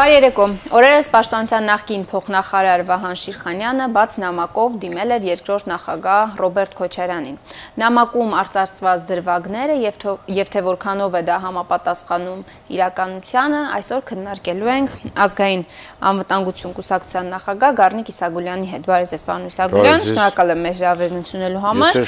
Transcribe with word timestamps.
Բարի 0.00 0.14
երեկո։ 0.14 0.44
Օրերս 0.72 1.08
Պաշտպանության 1.12 1.66
նախկին 1.68 2.04
փոխնախարար 2.08 2.82
Վահան 2.88 3.18
Շիրխանյանը 3.20 3.88
բաց 3.92 4.14
նամակով 4.22 4.76
դիմել 4.80 5.10
էր 5.16 5.26
երկրորդ 5.28 5.66
նախագահ 5.68 6.38
Ռոբերտ 6.40 6.76
Քոչարյանին։ 6.78 7.36
Նամակում 7.82 8.32
արծարծված 8.40 9.02
դրվագները 9.10 9.76
եւ 9.82 9.98
եւ 10.40 10.52
թե 10.54 10.62
որքանով 10.70 11.18
է 11.20 11.22
դա 11.28 11.36
համապատասխանում 11.44 12.40
իրականությանը, 12.80 13.60
այսօր 13.76 14.00
քննարկելու 14.08 14.70
ենք 14.72 14.96
ազգային 15.20 15.64
անվտանգություն 16.10 16.74
կուսակցության 16.80 17.30
նախագահ 17.36 17.76
Գառնիկ 17.80 18.10
Իսագուլյանի 18.14 18.70
հետ։ 18.72 18.88
Բարև 18.88 19.12
ձեզ, 19.12 19.24
պարոն 19.28 19.46
Իսագուլյան, 19.50 20.06
շնորհակալ 20.08 20.54
եմ 20.56 20.64
մեր 20.64 20.80
հրավերն 20.80 21.20
ունենալու 21.20 21.64
համար։ 21.66 22.00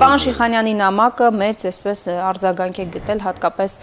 Պարոն 0.00 0.24
Շիրխանյանի 0.24 0.74
նամակը 0.80 1.30
մեծ 1.44 1.66
այսպես 1.74 2.04
արձագանք 2.24 2.80
է 2.80 2.88
գտել 2.94 3.24
հատկապես 3.24 3.76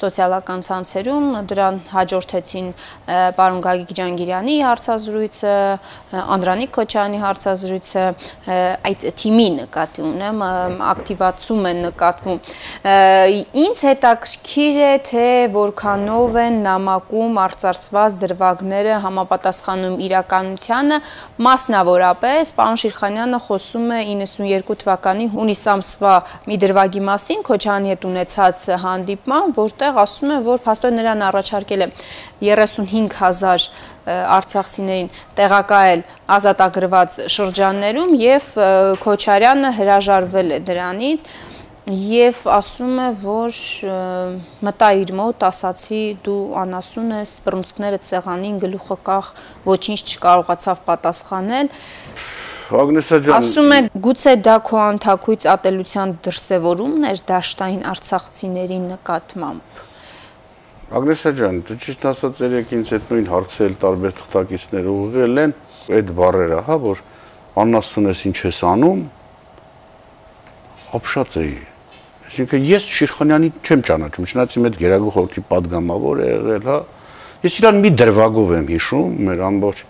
սոցիալական 0.00 0.66
ցանցերում, 0.70 1.28
դրան 1.52 1.80
հաջորդեցին 1.92 2.72
պարոն 3.08 3.60
Գագիկ 3.64 3.92
Ջանգիրյանի 3.98 4.54
հարցազրույցը, 4.62 5.54
Անդրանիկ 6.22 6.70
Քոչյանի 6.76 7.18
հարցազրույցը, 7.22 8.04
այդ 8.88 9.06
թիմի 9.18 9.46
նկատի 9.56 10.04
ունեմ, 10.06 10.42
ակտիվացում 10.92 11.66
են 11.72 11.80
նկատվում։ 11.86 12.38
Ինչ 13.62 13.76
հետաքրքիր 13.88 14.78
է, 14.82 14.92
թե 15.08 15.26
որքանով 15.56 16.38
են 16.42 16.60
նամակում 16.66 17.40
արծարծված 17.42 18.20
դրվագները 18.22 19.00
համապատասխանում 19.02 19.96
իրականությանը, 20.06 21.00
մասնավորապես 21.48 22.54
պարոն 22.58 22.80
Շիրխանյանը 22.82 23.42
խոսում 23.46 23.88
է 23.92 24.00
92 24.12 24.78
թվականի 24.82 25.28
հունիս 25.34 25.62
ամսվա 25.72 26.14
մի 26.46 26.60
դրվագի 26.62 27.02
մասին 27.08 27.44
Քոչյանի 27.50 27.92
հետ 27.92 28.06
ունեցած 28.12 28.64
հանդիպման, 28.82 29.54
որտեղ 29.58 30.00
ասում 30.02 30.32
է, 30.32 30.38
որ 30.46 30.62
փաստորեն 30.66 30.98
նրան 31.02 31.26
առաջարկել 31.32 31.82
է 31.82 31.90
35000 32.92 33.68
արցախցիներին 34.38 35.10
տեղակայել 35.38 36.04
ազատագրված 36.36 37.16
շրջաններում 37.36 38.12
եւ 38.22 38.52
Քոչարյանը 39.02 39.72
հրաժարվել 39.78 40.54
է 40.58 40.60
դրանից 40.68 41.26
եւ 41.90 42.44
ասում 42.46 42.98
է, 43.02 43.06
որ 43.24 43.56
մտա 44.62 44.90
իր 45.02 45.10
մոտ, 45.18 45.46
ասացի 45.48 46.02
դու 46.22 46.42
անասուն 46.62 47.08
ես, 47.18 47.32
բռունցքները 47.42 47.98
ցեղանին 48.06 48.60
գլուխը 48.62 48.96
կախ, 49.08 49.30
ոչինչ 49.66 49.98
չկարողացավ 50.12 50.84
պատասխանել։ 50.86 51.72
Ագնեսա 52.72 53.18
ջան 53.26 53.36
Ասում 53.36 53.72
է 53.74 53.80
գուցե 54.06 54.34
դա 54.46 54.54
քո 54.68 54.78
անթակույց 54.86 55.46
ատելության 55.52 56.14
դրսևորումն 56.24 57.08
էր 57.10 57.24
դաշտային 57.28 57.82
արցախցիների 57.92 58.78
նկատմամբ։ 58.86 59.82
Ագրեսա 60.92 61.30
ջան, 61.38 61.58
դու 61.64 61.74
ճիշտ 61.80 62.02
ասած 62.10 62.38
երեք 62.42 62.72
ինձ 62.76 62.90
այդ 62.92 63.04
նույն 63.08 63.28
հարցել 63.32 63.76
տարբեր 63.80 64.12
թղթակիցներ 64.18 64.88
ուղղել 64.92 65.40
են 65.40 65.54
այդ 65.96 66.10
բարերը, 66.18 66.58
հա, 66.66 66.76
որ 66.82 66.98
աննասուն 67.62 68.08
ես 68.10 68.20
ինչ 68.28 68.34
ես 68.42 68.58
անում, 68.68 69.00
ապշած 70.98 71.38
էի։ 71.42 71.54
Այսինքն 72.28 72.66
ես 72.68 72.90
Շիրխանյանին 72.98 73.56
չեմ 73.62 73.84
ճանաչում, 73.88 74.28
չնայած 74.32 74.56
իմ 74.58 74.68
այդ 74.68 74.76
գերագույն 74.82 75.16
խորհրդի 75.16 75.44
падգամավոր 75.48 76.20
է 76.20 76.28
եղել, 76.28 76.68
հա։ 76.68 76.78
Ես 77.42 77.56
իրան 77.62 77.80
մի 77.82 77.94
դրվագով 78.02 78.52
եմ 78.60 78.68
հիշում, 78.72 79.16
մեր 79.32 79.42
ամբողջ 79.48 79.82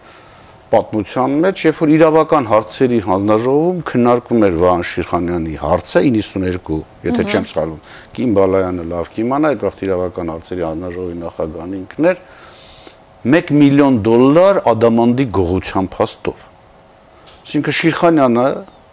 պատմության 0.72 1.34
մեջ, 1.42 1.62
երբ 1.68 1.80
որ 1.82 1.90
իրավական 1.92 2.46
հարցերի 2.48 2.98
հանձնաժողովում 3.06 3.80
քննարկվում 3.92 4.44
էր 4.46 4.54
Վահան 4.62 4.84
Շիրխանյանի 4.90 5.56
հարցը 5.62 6.02
92, 6.08 6.78
եթե 7.06 7.26
չեմ 7.28 7.48
սխալվում, 7.52 7.82
Կիմ 8.16 8.36
Բալայանը 8.38 8.86
լավ 8.92 9.10
կիմանա, 9.16 9.50
այդ 9.52 9.66
վաղ 9.66 9.82
իրավական 9.86 10.32
հարցերի 10.32 10.64
հանձնաժողովի 10.68 11.18
նախագահն 11.22 11.76
ինքն 11.82 12.08
էր 12.12 12.22
1 13.22 13.52
միլիոն 13.54 13.98
դոլար 14.02 14.62
ադամանդի 14.72 15.26
գողության 15.36 15.88
փաստով։ 15.92 16.46
Այսինքն 17.42 17.76
Շիրխանյանը 17.82 18.46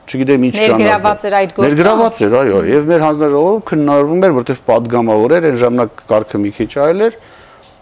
չգիտեմ 0.09 0.45
ինչ 0.49 0.53
ճանաչում։ 0.59 0.81
Ներգրաված 0.83 1.25
էր 1.29 1.35
այդ 1.39 1.51
գործը։ 1.57 1.69
Ներգրաված 1.69 2.21
էր, 2.25 2.35
այո, 2.39 2.61
եւ 2.69 2.87
մեր 2.89 3.03
հանձնաժողովը 3.05 3.59
քննարկվում 3.69 4.23
էր, 4.25 4.33
որտեղ 4.39 4.61
падգամավոր 4.69 5.35
էր, 5.37 5.47
այն 5.49 5.59
ժամանակ 5.63 6.01
կարգը 6.09 6.41
մի 6.45 6.51
քիչ 6.59 6.71
այլ 6.85 7.03
էր, 7.09 7.19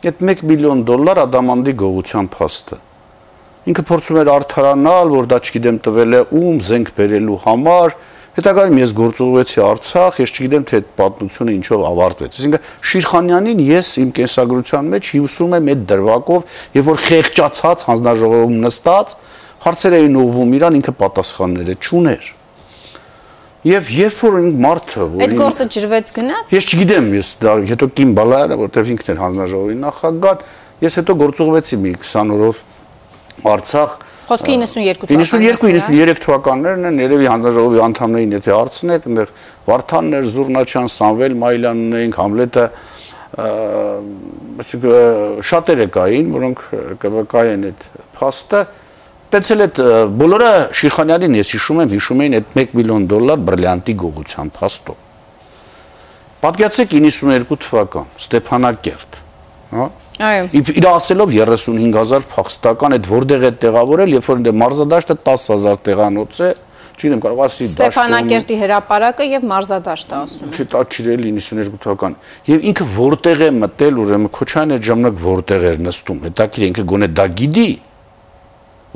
այդ 0.08 0.24
1 0.28 0.44
միլիոն 0.52 0.84
դոլար 0.88 1.22
ադամանդի 1.24 1.76
գողության 1.84 2.30
փաստը 2.38 2.80
ինքը 3.68 3.84
փորձում 3.88 4.20
էր 4.22 4.30
արդարանալ, 4.32 5.10
որ 5.12 5.26
դա 5.28 5.38
չգիտեմ 5.44 5.78
տվել 5.84 6.16
է 6.18 6.22
ում 6.38 6.60
զենք 6.68 6.92
բերելու 6.98 7.40
համար, 7.44 7.96
հետագայում 8.38 8.78
ես 8.78 8.92
գործողվեցի 8.98 9.62
Արցախ, 9.66 10.18
ես 10.22 10.34
չգիտեմ 10.38 10.66
թե 10.70 10.78
այդ 10.78 10.90
պատմությունը 11.00 11.54
ինչով 11.58 11.84
ավարտվեց։ 11.88 12.38
Այսինքն 12.38 12.68
Շիրխանյանին 12.92 13.62
ես 13.66 13.90
իմ 14.04 14.12
կենսագրության 14.18 14.92
մեջ 14.94 15.10
հյուսում 15.18 15.56
եմ 15.58 15.72
այդ 15.74 15.82
դրվակով, 15.90 16.56
եւ 16.78 16.92
որ 16.92 17.02
խեղճացած 17.08 17.86
հանձնաժողովում 17.88 18.58
նստած 18.68 19.16
հարցեր 19.68 19.98
էին 19.98 20.18
ուղվում 20.22 20.54
իրան, 20.58 20.78
ինքը 20.78 20.94
պատասխանները 21.02 21.76
չուներ։ 21.82 22.30
Եվ 23.68 23.90
երբ 23.98 24.18
որ 24.22 24.36
մարդը, 24.64 25.06
որ 25.18 25.24
Այդ 25.26 25.34
գործը 25.42 25.66
ջրվեց 25.76 26.12
գնաց։ 26.14 26.52
Ես 26.56 26.68
չգիտեմ, 26.72 27.08
ես 27.18 27.32
դա 27.42 27.56
հետո 27.74 27.88
Կին 27.98 28.12
Բալայանը, 28.16 28.58
որտեղ 28.62 28.92
ինքն 28.94 29.10
էր 29.12 29.22
հանձնաժողովի 29.24 29.78
նախագահ, 29.82 30.44
ես 30.86 30.98
հետո 31.02 31.16
գործողվեցի 31.26 31.80
մի 31.84 31.94
20 32.06 32.36
օրով 32.38 32.62
Արցախ 33.46 33.98
Խոսքը 34.28 34.56
92 34.60 35.08
92-93 35.08 36.20
թվականներն 36.26 36.88
են, 36.90 36.98
երևի 37.00 37.28
հանձնաժողովի 37.32 37.80
անդամներին 37.86 38.34
եթե 38.36 38.52
հարցնեք, 38.52 39.06
այնտեղ 39.08 39.30
Վարդաններ, 39.68 40.26
Զուրնաչյան, 40.34 40.90
Սամվել 40.92 41.38
Մայլյանն 41.44 41.96
էին, 42.02 42.16
Համլետը 42.18 42.66
շատերը 45.48 45.88
կային, 45.96 46.34
որոնք 46.36 46.66
կվկայեն 47.06 47.66
այդ 47.70 47.88
փաստը, 48.18 48.62
Տեցել 49.28 49.64
այդ 49.66 49.80
բոլորը 50.20 50.52
Շիրխանյանին 50.80 51.34
ես 51.36 51.50
հիշում 51.56 51.80
եմ, 51.84 51.90
հիշում 51.98 52.22
էին 52.24 52.36
այդ 52.38 52.54
1 52.64 52.76
միլիոն 52.80 53.08
դոլար 53.12 53.42
բրիլյանտի 53.48 53.96
գողության 54.04 54.52
փաստով։ 54.56 55.02
Պատկերացեք 56.44 56.94
92 56.96 57.58
թվական 57.66 58.08
Ստեփանակերտ, 58.24 59.20
հա 59.76 59.88
Այո։ 60.18 60.46
Իր 60.58 60.86
ասելով 60.90 61.34
35000 61.36 62.24
փախստական 62.32 62.96
այդ 62.98 63.10
որտեղ 63.12 63.44
է 63.48 63.52
տեղավորել, 63.62 64.14
երբ 64.18 64.30
որ 64.32 64.40
դե 64.48 64.54
մարզադաշտը 64.62 65.16
10000 65.28 65.84
տեղանոց 65.86 66.40
է, 66.42 66.50
չգիտեմ 66.98 67.22
կարող 67.22 67.42
ասի 67.46 67.68
դաշտում 67.68 67.78
Ստեփանակերտի 67.78 68.58
հրաապարակը 68.64 69.28
եւ 69.30 69.46
մարզադաշտը 69.52 70.16
ասում։ 70.18 70.56
Չի 70.58 70.66
տակիրել 70.74 71.28
92 71.30 71.82
թվական։ 71.84 72.16
Եվ 72.50 72.66
ինքը 72.72 72.88
որտեղ 72.98 73.44
է 73.46 73.50
մտել, 73.62 74.00
ուրեմն 74.02 74.32
Քոչյանը 74.38 74.80
ժամանակ 74.88 75.20
որտեղ 75.28 75.68
էր 75.68 75.78
նստում։ 75.86 76.24
Հետաքրիր 76.28 76.68
ինքը 76.72 76.88
գոնե 76.94 77.10
դա 77.18 77.28
գիտի, 77.38 77.70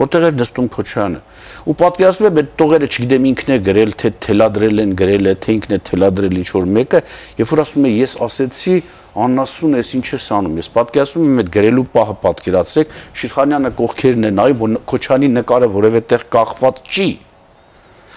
որտեղ 0.01 0.25
էր 0.31 0.37
նստում 0.41 0.69
Քոչյանը։ 0.75 1.19
Ու 1.61 1.75
պատկերացնում 1.81 2.27
եմ 2.31 2.39
այդ 2.41 2.49
տողերը, 2.61 2.87
չգիտեմ 2.91 3.25
ինքն 3.31 3.51
է 3.51 3.57
գրել, 3.67 3.91
թե 4.01 4.09
թելադրել 4.25 4.81
են 4.81 4.95
գրել 5.01 5.29
է, 5.29 5.33
թե 5.45 5.55
ինքն 5.57 5.75
է 5.75 5.79
թելադրել 5.91 6.39
ինչ 6.41 6.49
որ 6.57 6.65
մեկը, 6.77 7.01
երբ 7.41 7.51
որ 7.51 7.61
ասում 7.61 7.85
է 7.85 7.91
ես 8.01 8.15
ասեցի 8.25 8.75
անասուն 9.11 9.75
ես 9.75 9.89
ինչ 9.97 10.05
ես 10.15 10.25
անում 10.37 10.59
ես 10.61 10.69
պատկերացնում 10.71 11.25
եմ 11.27 11.39
այդ 11.41 11.49
գրելու 11.51 11.83
պահը 11.91 12.13
պատկերացրեք 12.21 12.93
Շիրխանյանը 13.21 13.71
կողքերն 13.81 14.27
է 14.29 14.31
նայ 14.37 14.51
որ 14.61 14.75
Քոչանի 14.87 15.29
նկարը 15.35 15.69
որևէ 15.75 16.01
տեղ 16.11 16.23
կախված 16.31 16.79
չի 16.87 17.07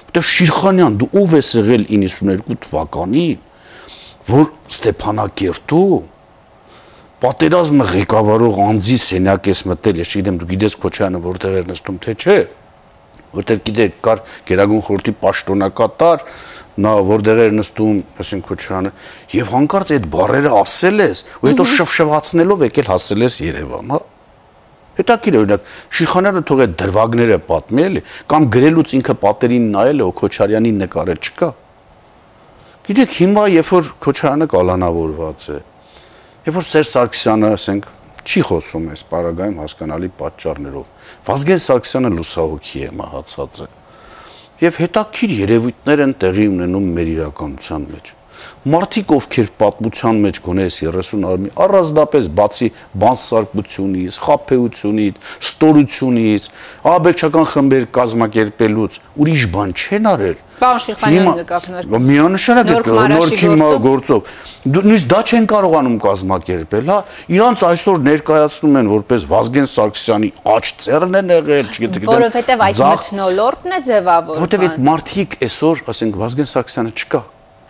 որտեղ 0.04 0.26
Շիրխանյան 0.30 0.98
դու 1.02 1.10
ով 1.18 1.34
ես 1.34 1.50
եղել 1.58 1.86
92 1.90 2.58
թվականի 2.68 3.26
որ 4.30 4.46
Ստեփանակերտու 4.70 5.88
պատերազմը 7.24 7.84
ղեկավարող 7.94 8.58
անձի 8.68 8.96
սենյակ 9.04 9.48
ես 9.50 9.60
մտել 9.70 10.00
ես 10.04 10.14
չգիտեմ 10.14 10.40
դու 10.40 10.48
գիտես 10.54 10.74
Քոչյանը 10.84 11.20
որտեղ 11.24 11.54
էր 11.60 11.70
նստում 11.72 12.00
թե 12.04 12.14
չէ 12.24 12.38
որտեղ 13.34 13.62
գիտեք 13.68 13.94
կար 14.04 14.20
Գերագույն 14.50 14.84
խորհրդի 14.88 15.14
պաշտոնակատար 15.24 16.26
նա 16.74 16.92
որտեղ 17.06 17.40
էր 17.44 17.52
նստում, 17.54 17.98
ասին 18.18 18.40
Քոչյանը, 18.48 18.90
եւ 19.34 19.50
հանկարծ 19.54 19.90
այդ 19.94 20.06
բարերը 20.10 20.52
ասել 20.58 21.02
ես, 21.04 21.20
ու 21.38 21.48
հետո 21.52 21.66
շվշվացնելով 21.70 22.64
եկել 22.66 22.88
հասել 22.90 23.24
ես 23.24 23.36
Երևան, 23.44 23.92
հա։ 23.94 24.00
Հետաքրիր 24.94 25.38
օրինակ 25.40 25.70
Շիրխանյանը 25.98 26.42
թող 26.50 26.62
այդ 26.64 26.74
դրվագները 26.82 27.38
պատմի 27.50 27.84
էլի, 27.84 28.02
կամ 28.30 28.48
գրելուց 28.54 28.94
ինքը 28.98 29.14
պատերին 29.22 29.68
նայել 29.74 30.02
է, 30.02 30.08
Քոչարյանի 30.18 30.72
նկարը 30.82 31.16
չկա։ 31.24 31.50
Գիտեք, 32.84 33.14
հիմա 33.22 33.44
երբ 33.54 33.70
որ 33.74 33.90
Քոչարյանը 34.04 34.48
կալանավորված 34.54 35.46
է, 35.54 35.58
երբ 36.44 36.58
որ 36.58 36.66
Սերժ 36.68 36.90
Սարգսյանը, 36.94 37.52
ասենք, 37.58 37.86
չի 38.24 38.42
խոսում 38.48 38.90
այս 38.94 39.02
պարագայում 39.12 39.62
հասկանալի 39.64 40.10
պատճառներով, 40.20 40.90
Վազգեն 41.24 41.62
Սարգսյանը 41.64 42.10
լուսահոգի 42.18 42.84
է 42.84 42.90
մահացած 43.00 43.62
է 43.64 43.68
եւ 44.64 44.76
հետաքրիր 44.78 45.32
երևույթներ 45.44 46.02
են 46.04 46.12
տեղի 46.22 46.44
ունենում 46.52 46.84
մեր 46.94 47.08
իրականության 47.14 47.86
մեջ։ 47.94 48.12
մարդիկ 48.74 49.12
ովքեր 49.18 49.50
պատմության 49.60 50.20
մեջ 50.24 50.40
գոնե 50.44 50.66
30 50.76 51.26
արմի 51.30 51.52
առանձնապես 51.64 52.30
բացի 52.38 52.68
բանսարկությունից, 53.04 54.18
խափեությունից, 54.24 55.20
ստորությունից, 55.50 56.48
աբեկչական 56.94 57.46
խմբեր 57.52 57.86
կազմակերպելուց 57.98 58.98
ուրիշ 59.24 59.46
բան 59.54 59.76
չեն 59.84 60.10
արել։ 60.14 60.42
Պարոն 60.54 60.82
Շիրխանյանը 60.84 61.36
նկատներ։ 61.42 61.86
Միանշանակ 62.08 62.68
է 62.74 63.06
նորքի 63.14 63.48
գործով 63.84 64.34
նույնիսկ 64.64 65.08
դա 65.10 65.18
չեն 65.28 65.46
կարողանում 65.50 65.96
կազմակերպել, 66.00 66.86
հա։ 66.88 66.96
Իրանց 67.34 67.64
այսօր 67.68 67.98
ներկայացնում 68.06 68.78
են 68.80 68.88
որպես 68.94 69.26
Վազգեն 69.34 69.68
Սարգսյանի 69.74 70.30
աճ 70.54 70.72
ծերն 70.86 71.20
են 71.20 71.34
եղել, 71.34 71.68
չգիտեմ։ 71.74 72.08
Որովհետև 72.14 72.64
այդ 72.70 72.82
մթնոլորտն 72.94 73.76
է 73.76 73.82
ձևավորվում։ 73.90 74.40
Որովհետև 74.40 74.66
այդ 74.70 74.82
մարդիկ 74.88 75.38
այսօր, 75.44 75.86
ասենք 75.94 76.20
Վազգեն 76.24 76.52
Սարգսյանը 76.54 76.96
չկա 77.04 77.24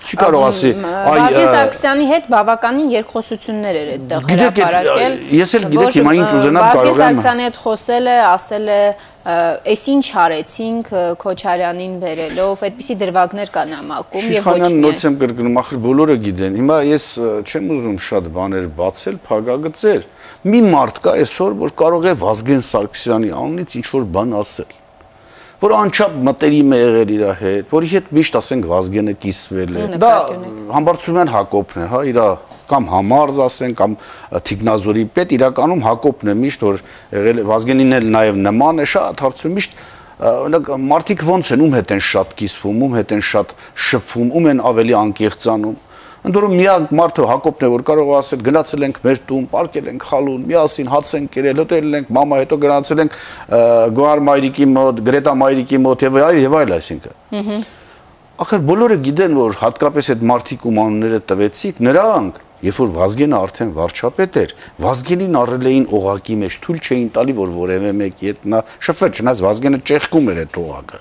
չի 0.05 0.21
կարող 0.21 0.45
ասի 0.51 0.71
այ 0.85 1.19
Վազգեն 1.21 1.49
Սարգսյանի 1.55 2.06
հետ 2.11 2.29
բավականին 2.35 2.93
երկխոսություններ 2.95 3.79
էր 3.81 3.91
այդտեղ 3.95 4.29
հրապարակել 4.35 5.17
ես 5.41 5.56
էլ 5.59 5.67
գիտեք 5.75 5.99
հիմա 5.99 6.15
ինչ 6.21 6.29
ուզենամ 6.39 6.69
կարող 6.69 6.85
եմ 6.85 6.95
Վազգեն 6.95 7.01
Սարգսյանի 7.01 7.49
հետ 7.49 7.59
խոսել 7.65 8.12
է 8.15 8.17
ասել 8.35 8.71
է 8.75 8.81
այս 9.25 9.83
ինչ 9.89 10.05
արեցինք 10.21 10.89
Քոչարյանին 11.23 11.95
վերելով, 12.03 12.65
այդպիսի 12.69 12.97
դրվագներ 13.01 13.53
կան 13.55 13.73
նամակում 13.73 14.27
եւ 14.35 14.49
ոչ 14.51 14.56
միայն։ 14.59 14.77
Նորից 14.85 15.06
եմ 15.09 15.17
կրկնում, 15.23 15.56
ախր 15.62 15.81
բոլորը 15.87 16.19
գիտեն։ 16.27 16.61
Հիմա 16.61 16.79
ես 16.91 17.09
չեմ 17.49 17.73
ուզում 17.79 17.99
շատ 18.11 18.31
բաներ 18.37 18.71
բացել, 18.85 19.19
փագագծեր։ 19.25 20.09
Մի 20.45 20.65
մարդ 20.77 21.03
կա 21.09 21.19
այսօր, 21.25 21.59
որ 21.65 21.77
կարող 21.81 22.09
է 22.12 22.17
Վազգեն 22.21 22.65
Սարգսյանի 22.69 23.37
անունից 23.41 23.79
ինչ 23.81 23.87
որ 23.97 24.11
բան 24.19 24.41
ասել 24.45 24.81
որ 25.65 25.75
անչափ 25.79 26.17
մտերիմ 26.29 26.73
է 26.75 26.79
եղել 26.81 27.13
իր 27.15 27.23
հետ, 27.41 27.71
որի 27.73 27.89
հետ 27.95 28.11
միշտ 28.19 28.35
ասենք 28.41 28.67
Վազգենը 28.69 29.15
կիսվել 29.23 29.79
է։ 29.81 29.87
Դա 30.03 30.11
Համբարձումյան 30.75 31.33
Հակոբն 31.35 31.85
է, 31.85 31.87
հա, 31.93 32.01
իր 32.11 32.21
կամ 32.69 32.89
Համարզ 32.93 33.41
ասեն 33.45 33.75
կամ 33.79 33.97
Թիգնազորի 34.49 35.05
պետ 35.17 35.35
իրականում 35.39 35.83
Հակոբն 35.85 36.33
է 36.33 36.37
միշտ 36.45 36.65
որ 36.69 36.79
եղել 37.17 37.43
Վազգենին 37.49 37.97
էլ 37.99 38.09
նաև 38.15 38.41
նման 38.45 38.85
է 38.85 38.87
շատ 38.95 39.25
հարցում 39.25 39.59
միշտ 39.59 39.83
օրինակ 40.15 40.69
մարդիկ 40.79 41.23
ոնց 41.27 41.49
են 41.55 41.63
ում 41.65 41.73
հետ 41.75 41.93
են 41.95 42.03
շատ 42.07 42.35
կիսվում, 42.39 42.83
ում 42.87 42.93
հետ 43.01 43.15
են 43.17 43.23
շատ 43.29 43.55
շփվում, 43.89 44.29
ում 44.39 44.47
են 44.53 44.61
ավելի 44.71 44.95
անկեղծանում 45.01 45.75
Ընդորում 46.25 46.55
միակ 46.56 46.93
մարդը 46.97 47.25
Հակոբն 47.29 47.67
է, 47.67 47.69
որ 47.75 47.82
կարող 47.85 48.09
է 48.09 48.15
ասել 48.17 48.44
գնացել 48.47 48.85
ենք 48.87 49.00
մեր 49.05 49.19
տուն, 49.29 49.43
պարկել 49.53 49.88
ենք 49.93 50.06
խալուն, 50.09 50.47
միասին 50.49 50.88
հաց 50.94 51.11
ենք 51.19 51.35
կերել, 51.35 51.59
հոտել 51.61 51.99
ենք 51.99 52.12
մամա, 52.17 52.38
հետո 52.41 52.59
գնացել 52.65 53.03
ենք 53.05 53.19
Գոհար 53.99 54.23
Մայրիկի 54.29 54.69
մոտ, 54.73 55.03
Գրետա 55.05 55.35
Մայրիկի 55.43 55.81
մոտ 55.85 56.06
եւ 56.06 56.17
այլ 56.25 56.41
եւ 56.41 56.56
այլ, 56.62 56.75
այսինքն։ 56.79 57.67
Ախր 58.44 58.65
բոլորը 58.73 58.97
գիտեն, 59.05 59.37
որ 59.38 59.61
հատկապես 59.61 60.11
այդ 60.15 60.25
մարդիկ 60.32 60.65
ում 60.65 60.81
անունները 60.85 61.21
տվեցիք, 61.29 61.85
նրանք 61.85 62.41
Երբ 62.65 62.79
որ 62.81 62.93
Վազգենը 62.95 63.39
արդեն 63.45 63.73
վարչապետ 63.77 64.37
էր, 64.41 64.53
Վազգենին 64.81 65.37
առել 65.37 65.67
էին 65.69 65.87
օղակի 65.99 66.37
մեջ, 66.41 66.57
թույլ 66.65 66.79
չէին 66.81 67.11
տալի, 67.13 67.35
որ 67.37 67.51
որևէ 67.59 67.91
մեկի 68.01 68.31
հետ 68.31 68.47
նա 68.55 68.61
շփվեր, 68.87 69.13
չնայած 69.21 69.43
Վազգենը 69.45 69.81
ճեղքում 69.91 70.31
էր 70.33 70.41
այդ 70.45 70.59
օղակը։ 70.65 71.01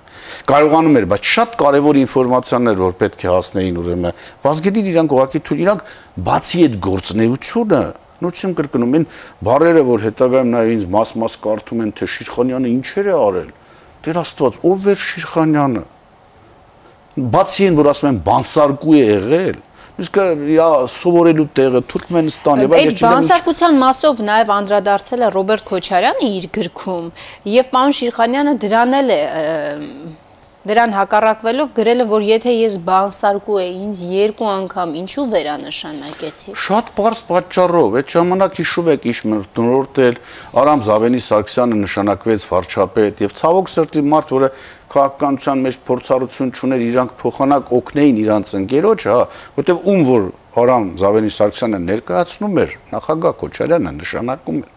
Կարողանում 0.51 0.99
էր, 0.99 1.07
բայց 1.13 1.31
շատ 1.33 1.57
կարևոր 1.63 1.99
ինֆորմացիաներ, 2.03 2.79
որ 2.83 2.95
պետք 2.99 3.23
է 3.23 3.31
հասնեին 3.31 3.79
ուրեմն 3.83 4.21
Վազգենին 4.43 4.89
իրանք 4.91 5.15
օղակի 5.23 5.43
թույլ, 5.47 5.63
իրանք 5.63 5.85
բացի 6.27 6.63
այդ 6.67 6.79
գործնեությունը 6.83 7.83
նույնիսկ 8.23 8.55
կրկնում 8.59 8.93
են 8.97 9.05
բարերը, 9.43 9.81
որ 9.87 10.03
հետագայում 10.07 10.51
նա 10.53 10.61
ինձ 10.73 10.85
մաս-մաս 10.93 11.35
կարդում 11.43 11.81
են, 11.83 11.91
թե 11.97 12.07
Շիրխանյանը 12.13 12.71
ինչեր 12.73 13.09
է 13.09 13.15
արել։ 13.19 13.49
Տեր 14.03 14.19
Աստված, 14.23 14.59
ով 14.69 14.87
էր 14.93 15.01
Շիրխանյանը։ 15.03 15.83
Բացի 17.33 17.67
այն, 17.67 17.77
որ 17.79 17.89
ասում 17.93 18.09
են 18.09 18.19
բանսարկու 18.27 18.95
է 18.95 19.03
եղել, 19.03 19.59
իսկ 20.01 20.17
իա 20.55 20.67
սովորելու 20.89 21.45
տեղը 21.57 21.81
Թուրքմենստան 21.91 22.63
եւ 22.63 22.73
այլ 22.73 22.87
Այդ 22.93 23.03
բանսարկության 23.03 23.77
մասով 23.83 24.23
նաեւ 24.29 24.53
անդրադարձել 24.55 25.21
է 25.27 25.29
Ռոբերտ 25.35 25.67
Քոչարյանը 25.69 26.29
իր 26.39 26.49
գրքում 26.57 27.07
եւ 27.53 27.71
պարոն 27.75 27.95
Շիրխանյանը 27.99 28.53
դրան 28.63 28.99
էլ 29.03 29.13
է 29.13 29.21
դրան 30.63 30.93
հակառակվելով 30.95 31.71
գրել 31.75 32.01
է 32.01 32.03
որ 32.07 32.23
եթե 32.23 32.51
ես 32.55 32.75
բանսարկու 32.87 33.57
էի 33.59 33.71
ինձ 33.83 34.01
երկու 34.13 34.47
անգամ 34.47 34.93
ինչու 35.01 35.25
վերանշանակեցի 35.33 36.53
Շատ 36.63 36.91
པարզ 36.95 37.23
պատճառով 37.27 37.97
այդ 37.99 38.13
ժամանակ 38.15 38.55
հիշում 38.61 38.91
եք 38.93 39.07
իշ 39.11 39.19
մտնորդել 39.33 40.19
Արամ 40.63 40.85
Զավենի 40.87 41.21
Սարգսյանը 41.27 41.81
նշանակվեց 41.83 42.47
վարչապետ 42.53 43.25
եւ 43.27 43.35
ցավոք 43.43 43.73
սրտի 43.75 44.05
մարդ 44.13 44.33
որը 44.39 44.49
քաղաքականության 44.93 45.63
մեջ 45.63 45.79
փորձառություն 45.87 46.53
չուներ, 46.53 46.85
իրանք 46.89 47.15
փոխանակ 47.23 47.73
օգնեին 47.79 48.21
իրանց 48.23 48.53
ընկերոջ, 48.59 49.07
հա, 49.09 49.19
որտեվ 49.57 49.89
ում 49.93 50.05
որ 50.13 50.29
Արամ 50.63 50.85
Զավենի 51.01 51.31
Սարգսյանը 51.33 51.79
ներկայացնում 51.87 52.59
էր, 52.63 52.77
նախագահ 52.93 53.35
Քոչարյանը 53.43 53.93
նշանակում 54.03 54.59
էր 54.63 54.71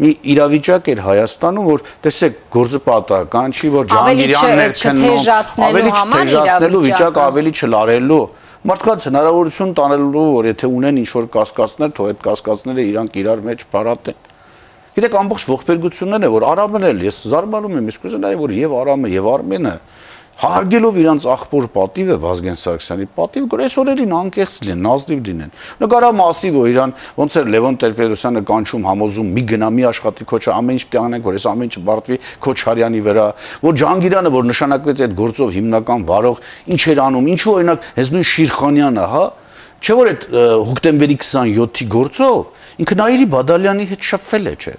մի 0.00 0.10
իրավիճակ 0.32 0.86
էր 0.90 1.00
Հայաստանում, 1.04 1.66
որ 1.68 1.82
տեսեք 2.04 2.36
գործը 2.54 2.78
պատահական 2.86 3.52
չի, 3.52 3.70
որ 3.74 3.88
Ջահանգիրյաններ 3.90 4.72
քննում, 4.80 5.18
ավելի 5.66 5.90
չթեժացնելու 5.92 6.82
վիճակ 6.86 7.20
ավելի 7.24 7.52
չլարելու 7.60 8.22
մարդկանց 8.70 9.04
հնարավորություն 9.08 9.70
տանելու, 9.76 10.24
որ 10.36 10.48
եթե 10.50 10.68
ունեն 10.80 11.00
ինչ 11.00 11.10
որ 11.16 11.28
կասկածներ, 11.36 11.92
թող 11.96 12.10
այդ 12.10 12.18
կասկածները 12.26 12.82
իրանք 12.90 13.14
իրար 13.20 13.44
մեջ 13.50 13.62
բարատեն։ 13.72 14.18
Գիտեք, 14.90 15.16
ամբողջ 15.20 15.42
ողբերգություններն 15.50 16.26
է, 16.26 16.30
որ 16.34 16.46
Արամն 16.50 16.86
էլ 16.90 17.02
ես 17.06 17.18
զարմանում 17.30 17.76
եմ, 17.78 17.90
իսկ 17.92 18.06
ուզենայի 18.10 18.38
որ 18.40 18.54
եւ 18.58 18.72
Արամը 18.80 19.10
եւ 19.14 19.28
Արմենը 19.30 19.74
հարգելով 20.40 20.98
իրանց 21.02 21.24
աղբոր 21.28 21.66
պատիվը 21.74 22.14
Վազգեն 22.22 22.58
Սարգսյանի 22.60 23.06
պատիվ 23.12 23.46
գրեսորերին 23.52 24.12
անկեղծ 24.16 24.54
լինեն, 24.64 24.84
նազնիվ 24.86 25.18
լինեն։ 25.26 25.50
Նկարա 25.82 26.10
մասի 26.16 26.52
որ 26.54 26.70
իրան 26.70 26.94
ոնց 27.18 27.36
էր 27.40 27.50
Լևոն 27.54 27.76
Տեր-Պետրոսյանը 27.82 28.42
կանչում 28.48 28.86
համոզում 28.88 29.32
մի 29.36 29.44
գնա 29.50 29.68
մի 29.76 29.84
աշխատի 29.90 30.28
քոչը 30.30 30.54
ամեն 30.56 30.80
ինչ 30.80 30.84
պետք 30.88 31.02
անենք 31.04 31.28
որ 31.28 31.36
այս 31.36 31.46
ամեն 31.50 31.68
ինչը 31.68 31.82
բարդվի 31.90 32.18
Քոչարյանի 32.40 33.02
վրա, 33.04 33.26
որ 33.68 33.76
Ջանգիրյանը 33.84 34.32
որ 34.40 34.48
նշանակվեց 34.48 35.04
այդ 35.04 35.14
գործով 35.20 35.52
հիմնական 35.60 36.06
վարող 36.08 36.40
ինչ 36.72 36.82
էր 36.88 37.02
անում, 37.04 37.28
ինչու 37.36 37.52
օրինակ 37.60 37.90
հենց 38.00 38.12
նույն 38.16 38.26
Շիրխանյանը, 38.30 39.04
հա, 39.10 39.24
չէ 39.80 39.94
որ 40.00 40.10
այդ 40.10 40.24
հոկտեմբերի 40.70 41.16
27-ի 41.20 41.86
գործով 41.90 42.40
ինքը 42.80 42.96
Նաիրի 43.00 43.26
Բադալյանի 43.34 43.86
հետ 43.90 44.08
շփվել 44.10 44.50
է, 44.50 44.54
չէ։ 44.60 44.74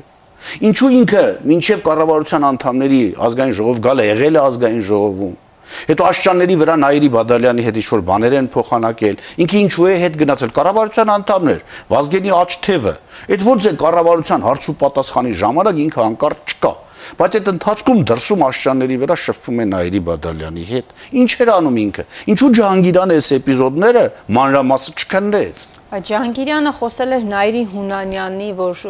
Ինչու 0.67 0.89
ինքը 0.97 1.23
մինչև 1.51 1.81
կառավարության 1.85 2.45
անդամների 2.49 3.01
ազգային 3.27 3.55
ժողով 3.61 3.81
գալը 3.85 4.05
եղել 4.07 4.37
է 4.37 4.41
ազգային 4.41 4.83
ժողովում։ 4.89 5.35
Հետո 5.71 6.05
աշճանների 6.09 6.55
վրա 6.61 6.75
Նաիրի 6.81 7.09
Բադալյանի 7.15 7.65
հետ 7.67 7.77
ինչ-որ 7.81 8.01
բաներ 8.09 8.35
են 8.41 8.47
փոխանակել։ 8.55 9.21
Ինքը 9.45 9.59
ինչու 9.61 9.87
է 9.87 9.93
հետ 10.01 10.17
գնացել 10.21 10.53
կառավարության 10.57 11.11
անդամներ, 11.15 11.61
Վազգենի 11.91 12.33
աչթևը։ 12.41 12.93
Այդ 13.31 13.45
ո՞նց 13.51 13.67
է 13.71 13.73
կառավարության 13.81 14.45
հարց 14.49 14.67
ու 14.71 14.75
պատասխանի 14.81 15.33
ժամանակ 15.41 15.81
ինքը 15.85 16.01
անկարծ 16.11 16.51
չկա։ 16.51 16.73
Բայց 17.21 17.37
այդ 17.37 17.47
ընթացքում 17.51 18.01
դրսում 18.11 18.43
աշճանների 18.45 18.97
վրա 19.01 19.15
շփվում 19.21 19.61
է 19.61 19.65
Նաիրի 19.71 20.01
Բադալյանի 20.11 20.65
հետ։ 20.71 20.93
Ինչ 21.21 21.31
էր 21.41 21.51
անում 21.55 21.79
ինքը։ 21.81 22.05
Ինչու 22.31 22.51
Ջահանգիրյանը 22.61 23.17
այս 23.21 23.29
էպիզոդները 23.41 24.03
մանրամասը 24.37 24.93
չքննեց։ 25.01 25.65
Ջահանգիրյանը 25.91 26.71
խոսել 26.77 27.13
էր 27.17 27.23
Նայիրի 27.27 27.61
Հունանյանի, 27.67 28.45
որ 28.55 28.83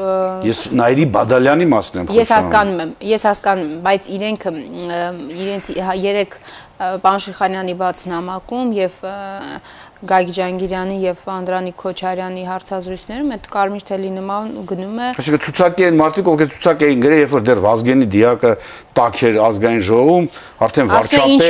Ես 0.46 0.60
Նայիրի 0.78 1.06
Բադալյանի 1.16 1.66
մասն 1.72 1.98
եմ 2.02 2.10
խոսում։ 2.12 2.20
Ես 2.22 2.32
հասկանում 2.36 2.84
եմ, 2.84 2.92
ես 3.10 3.26
հասկանում 3.30 3.72
եմ, 3.72 3.80
բայց 3.88 4.10
իրենք 4.18 4.46
իրենց 5.42 5.70
երեք 6.02 6.38
պարոն 7.02 7.24
Շիխանյանի 7.26 7.76
բաց 7.82 8.06
նամակում 8.12 8.76
եւ 8.78 9.00
Գայգ 10.02 10.30
Ջանգիրյանի 10.34 10.96
եւ 10.98 11.20
Անդրանիկ 11.30 11.76
Քոչարյանի 11.78 12.44
հարցազրույցներում 12.48 13.34
այդ 13.36 13.44
կարմիր 13.54 13.84
թելի 13.86 14.08
նման 14.16 14.48
գնում 14.72 14.96
է 14.98 15.10
Այսինքն 15.22 15.44
ցուցակի 15.46 15.86
են 15.88 16.00
մարդիկ 16.00 16.30
ովքեր 16.32 16.48
ցուցակ 16.56 16.86
էին 16.88 17.04
գրել 17.04 17.22
երբ 17.22 17.36
որ 17.36 17.44
դեռ 17.50 17.62
Վազգենի 17.66 18.08
դիակը 18.16 18.54
տակ 18.98 19.20
էր 19.30 19.38
ազգային 19.46 19.84
ժողովում 19.86 20.26
արդեն 20.66 20.90
վարչապետ 20.94 21.46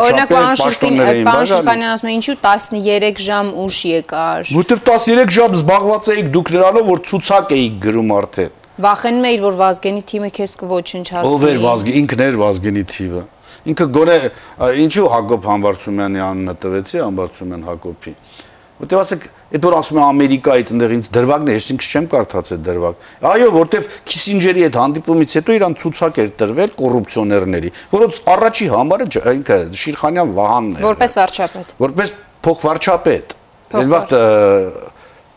օրինակ 0.00 0.32
պարոն 0.32 1.50
Շիխանյան 1.50 1.92
ասում 1.92 2.08
է 2.08 2.14
ինչու 2.16 2.36
13 2.46 3.20
ժամ 3.26 3.52
ուշ 3.66 3.80
եկար 3.90 4.54
Որտեվ 4.56 4.80
13 4.88 5.34
ժամ 5.36 5.58
զբաղված 5.60 6.10
էիք 6.16 6.32
դուք 6.40 6.54
նրանով 6.56 6.88
որ 6.88 7.04
ցուցակ 7.10 7.52
էիք 7.60 7.76
գրում 7.84 8.16
արդեն 8.16 8.56
Վախենում 8.80 9.28
էիր 9.28 9.42
որ 9.44 9.60
Վազգենի 9.60 10.02
թիմը 10.08 10.30
քեզ 10.40 10.56
կոչնչացնի 10.64 11.34
Ով 11.36 11.42
էր 11.50 11.58
Վազգեն 11.66 12.00
ինքն 12.00 12.22
էր 12.30 12.40
Վազգենի 12.40 12.84
թիմը 12.94 13.24
Ինքը 13.68 13.86
գոնե 13.96 14.16
ինչու 14.84 15.08
Հակոբ 15.14 15.48
Համբարձումյանի 15.50 16.22
անունը 16.24 16.54
տվեցի 16.64 17.02
Համբարձումյան 17.04 17.66
Հակոբի։ 17.70 18.14
Որտեւ 18.80 19.00
ասեք, 19.00 19.24
այդ 19.50 19.64
որ 19.66 19.74
ասում 19.76 19.98
է 20.00 20.02
Ամերիկայից 20.06 20.70
այնտեղ 20.72 20.92
ինձ 20.96 21.08
դրվագն 21.12 21.50
է, 21.50 21.56
ես 21.58 21.66
ինքս 21.74 21.88
չեմ 21.90 22.06
կարդաց 22.14 22.50
այդ 22.54 22.62
դրվագ։ 22.64 23.02
Այո, 23.30 23.48
որտեվ 23.56 23.88
Քիսինջերի 24.08 24.64
այդ 24.70 24.78
հանդիպումից 24.80 25.34
հետո 25.36 25.56
իրան 25.58 25.76
ցուցակ 25.82 26.20
էր 26.24 26.30
տրվել 26.40 26.72
կոռուպցիոներների, 26.80 27.72
որոնց 27.92 28.22
առաջի 28.34 28.70
համարը 28.72 29.08
ինքը 29.36 29.58
Շիրխանյան 29.80 30.32
Վահանն 30.40 30.80
էր։ 30.80 30.86
Որպես 30.88 31.16
վարչապետ։ 31.20 31.76
Որպես 31.84 32.14
փոխվարչապետ։ 32.40 33.36
Այդ 33.70 33.90
վաղ 33.90 34.16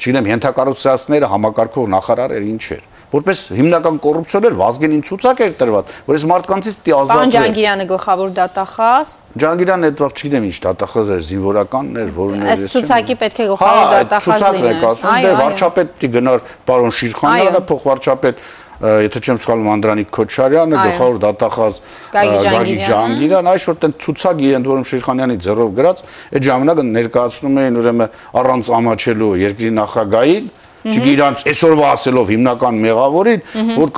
չգիտեմ, 0.04 0.32
ենթակառուցվածքները 0.34 1.28
համակարգող 1.34 1.92
նախարար 1.94 2.34
էր 2.40 2.48
ինչ 2.54 2.64
էր 2.78 2.88
որպես 3.14 3.42
հիմնական 3.54 4.00
կոռուպցիոներ 4.04 4.56
Վազգենին 4.58 5.04
ցուցակ 5.08 5.44
էր 5.44 5.54
տրված, 5.60 5.92
որ 6.08 6.18
այս 6.18 6.26
մարդկանցից 6.34 6.78
պիտի 6.84 6.96
ազատվեն։ 6.98 7.34
Ջանգիրյանը 7.34 7.86
գլխավոր 7.94 8.34
դատախազ, 8.40 9.14
Ջանգիրյանը 9.44 9.92
այդ 9.94 10.02
վաղ 10.04 10.16
չգիտեմ 10.18 10.48
ինչ 10.50 10.58
դատախազ 10.64 11.14
էր, 11.14 11.22
զինվորականն 11.30 12.02
էր, 12.04 12.10
որն 12.18 12.44
էր։ 12.44 12.52
Այս 12.54 12.66
ցուցակի 12.74 13.16
պետք 13.24 13.38
է 13.38 13.46
Հա, 13.46 13.54
գլխավոր 13.54 13.84
այդ 13.84 14.12
դատախազ 14.14 14.44
ցուցակն 14.44 14.58
է 14.58 14.64
լիներ։ 14.64 14.82
կասում, 14.84 15.14
Այո, 15.14 15.24
դե 15.24 15.38
վարչապետ 15.44 15.94
պիտի 15.94 16.12
գնար 16.18 16.44
պարոն 16.68 16.94
Շիրխանյանը, 17.04 17.64
փոխվարչապետ 17.74 18.46
եթե 18.84 19.20
չեմ 19.24 19.38
սխալվում 19.40 19.70
Անդրանիկ 19.74 20.10
Քոչարյանը, 20.12 20.80
գլխավոր 20.84 21.20
դատախազ 21.24 21.78
Ջանգիրյանը։ 22.14 22.88
Ջանգիրյան, 22.90 23.50
այսօր 23.54 23.78
տեն 23.84 23.94
ցուցակ 24.04 24.42
իրեն 24.44 24.66
որում 24.68 24.88
Շիրխանյանի 24.90 25.38
ձեռով 25.46 25.72
գրած, 25.78 26.04
այդ 26.34 26.48
ժամանակը 26.50 26.86
ներկայացնում 26.90 27.62
էին 27.64 27.80
ուրեմն 27.80 28.18
առանց 28.44 28.72
ամաչելու 28.80 29.32
երկրի 29.44 29.72
նախագահին, 29.78 30.52
չգիտեմ 30.84 31.38
այսօրվա 31.54 31.94
ասելով 31.94 32.34
հիմնական 32.34 32.82
մեղավորին, 32.84 33.48
որ 33.78 33.94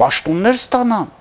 պաշտոններ 0.00 0.58
ստանան։ 0.60 1.12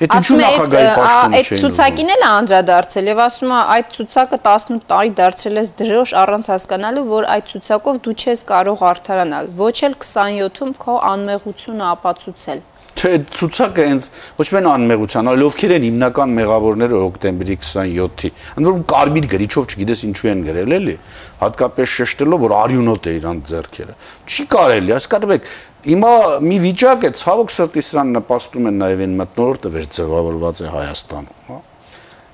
Այդ 0.00 0.14
ինչու 0.16 0.36
այդ 0.36 0.42
նախագահի 0.44 0.88
պաշտոնը 0.96 1.36
այդ 1.36 1.48
չէին։ 1.50 1.60
ցուցակին 1.60 2.10
էլ 2.14 2.22
է 2.24 2.28
անդրադարձել 2.30 3.10
եւ 3.10 3.20
ասում 3.24 3.52
է 3.52 3.60
այդ 3.74 3.90
ցուցակը 3.96 4.38
18 4.50 4.82
տարի 4.90 5.12
դարձրել 5.20 5.60
ես 5.60 5.72
դրոշ 5.80 6.12
առանց 6.20 6.48
հասկանալու 6.52 7.04
որ 7.10 7.28
այդ 7.36 7.48
ցուցակով 7.52 8.00
դու 8.06 8.14
չես 8.20 8.44
կարող 8.50 8.84
արդարանալ 8.90 9.50
ոչ 9.60 9.76
էլ 9.88 9.96
27-ում 10.04 10.74
քո 10.84 10.96
անմեղությունը 11.10 11.84
ապացուցել 11.90 12.62
Այդ 13.00 13.30
ցուցակը 13.32 13.84
հենց 13.86 14.06
ոչ 14.36 14.46
միայն 14.52 14.66
անմեղության, 14.70 15.28
այլ 15.30 15.44
ովքեր 15.46 15.72
են 15.76 15.84
հիմնական 15.86 16.34
մեղավորները 16.36 16.98
հոկտեմբերի 17.00 17.56
27-ի։ 17.62 18.30
Ընդ 18.60 18.68
որում 18.68 18.84
կարմիր 18.90 19.28
գրիչով 19.30 19.68
չգիտես 19.70 20.02
ինչու 20.10 20.30
են 20.30 20.42
գրել 20.48 20.74
էլի, 20.76 20.96
հատկապես 21.40 21.94
շեշտելով 22.00 22.44
որ 22.44 22.54
արյունոտ 22.60 23.08
է 23.08 23.14
իրանց 23.20 23.50
ձեռքերը։ 23.50 23.96
Չի 24.28 24.46
կարելի, 24.52 24.94
հասկանում 24.96 25.34
եք, 25.36 25.50
հիմա 25.80 26.12
մի 26.44 26.60
վիճակ 26.66 27.08
է, 27.08 27.12
ցավոք 27.24 27.54
սրտի 27.56 27.84
սրան 27.88 28.14
նպաստում 28.20 28.70
են 28.70 28.80
նաև 28.84 29.04
այն 29.06 29.18
մտնորդը, 29.20 29.74
որ 29.80 29.90
ձևավորված 29.96 30.60
է 30.60 30.72
Հայաստանում, 30.76 31.42
հա։ 31.48 31.60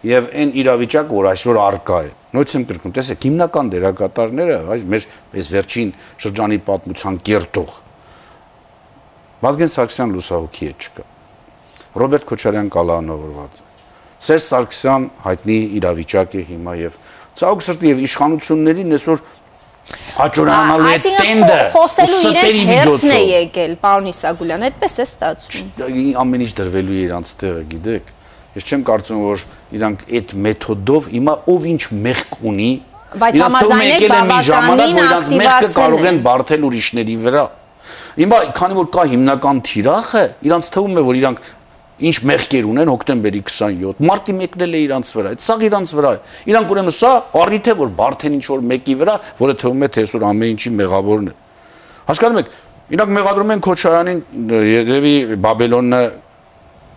Եվ 0.07 0.29
այն 0.43 0.51
իրավիճակը, 0.67 1.17
որ 1.17 1.29
այսօր 1.31 1.59
արկա 1.63 1.99
է։ 2.07 2.11
Նույնիսկ 2.37 2.59
եմ 2.59 2.67
կրկնում, 2.69 2.95
տեսեք, 2.99 3.27
հիմնական 3.27 3.73
դերակատարները, 3.73 4.59
այս 4.77 4.87
մեր 4.93 5.09
այս 5.41 5.51
վերջին 5.57 5.93
շրջանի 6.27 6.59
պատմության 6.67 7.21
կերտող 7.27 7.75
Վազգեն 9.47 9.73
Սարգսյան 9.77 10.13
լուսահոգի 10.17 10.67
է 10.67 10.75
չկա։ 10.83 11.05
Ռոբերտ 12.03 12.25
Քոչարյան 12.31 12.69
կալանավորված 12.77 13.61
է։ 13.63 13.67
Սերժ 14.27 14.45
Սարգսյան 14.47 15.03
հայտնի 15.27 15.57
իրավիճակ 15.79 16.37
է 16.37 16.43
հիմա 16.51 16.75
եւ 16.81 16.95
ցավոք 17.37 17.65
սրտի 17.67 17.91
եւ 17.93 17.99
իշխանություններին 18.07 18.97
այսօր 18.97 19.21
հաջողանալու 20.17 20.89
է 20.91 20.99
տենդը 21.05 21.57
խո- 21.57 21.73
խոսելու 21.77 22.17
ու 22.17 22.31
իրենց 22.33 22.71
հերթն 22.71 23.13
է 23.17 23.21
եկել 23.31 23.75
պարոն 23.85 24.07
Իսագուլյան 24.13 24.65
այդպես 24.67 24.95
է 24.97 25.05
ստացվում 25.07 26.17
ամեն 26.23 26.45
ինչ 26.47 26.53
դրվելու 26.61 26.97
է 26.97 27.03
իրանց 27.07 27.33
տեղը, 27.43 27.63
գիտեք։ 27.73 28.11
Ես 28.57 28.67
չեմ 28.73 28.83
կարծում, 28.89 29.21
որ 29.27 29.45
իրանք 29.77 30.05
այդ 30.17 30.35
մեթոդով 30.47 31.09
հիմա 31.13 31.35
ով 31.53 31.67
ինչ 31.77 31.83
մեղք 32.07 32.39
ունի, 32.51 32.71
Բայց 33.17 33.37
համաձայնեք, 33.47 33.93
եկել 33.97 34.17
է 34.17 34.23
մի 34.27 34.39
ժամանակ, 34.47 34.91
որ 34.97 35.07
իրանց 35.07 35.29
բավականին 35.29 35.41
մեղքը 35.43 35.69
կարող 35.77 36.01
են 36.07 36.09
են։ 36.11 36.23
բարթել 36.27 36.65
ուրիշների 36.67 37.17
վրա։ 37.27 37.45
Հիմա 38.17 38.39
քանի 38.57 38.77
որ 38.77 38.87
կա 38.97 39.03
հիմնական 39.13 39.59
թիրախը, 39.67 40.25
իրանց 40.47 40.69
թվում 40.73 40.97
է, 40.97 41.03
որ 41.07 41.19
իրանք 41.21 41.41
ինչ 41.97 42.17
մեղքեր 42.29 42.67
ունեն 42.69 42.91
հոկտեմբերի 42.93 43.41
27 43.49 44.01
մարտի 44.05 44.35
1-ն 44.37 44.65
էլ 44.67 44.75
է 44.77 44.81
իրանց 44.85 45.13
վրա 45.17 45.31
այդ 45.33 45.45
սա 45.47 45.55
իրանց 45.65 45.93
վրա 45.97 46.11
է 46.13 46.19
իրանք 46.53 46.73
ուրեմն 46.75 46.95
սա 46.97 47.13
առիթ 47.41 47.71
է 47.73 47.75
որ 47.81 47.93
բարթեն 47.97 48.37
ինչ 48.37 48.45
որ 48.53 48.67
մեկի 48.73 48.97
վրա 49.01 49.15
որը 49.41 49.55
թվում 49.63 49.87
է 49.87 49.89
թե 49.97 50.05
այսօր 50.05 50.27
ամեն 50.29 50.53
ինչի 50.53 50.73
մեղավորն 50.77 51.31
է 51.31 51.35
հասկանում 52.11 52.41
եք 52.43 52.53
իրանք 52.97 53.13
մեղադրում 53.17 53.53
են 53.57 53.65
Քոչարյանին 53.67 54.21
երևի 54.77 55.17
Բաբելոնը 55.47 56.03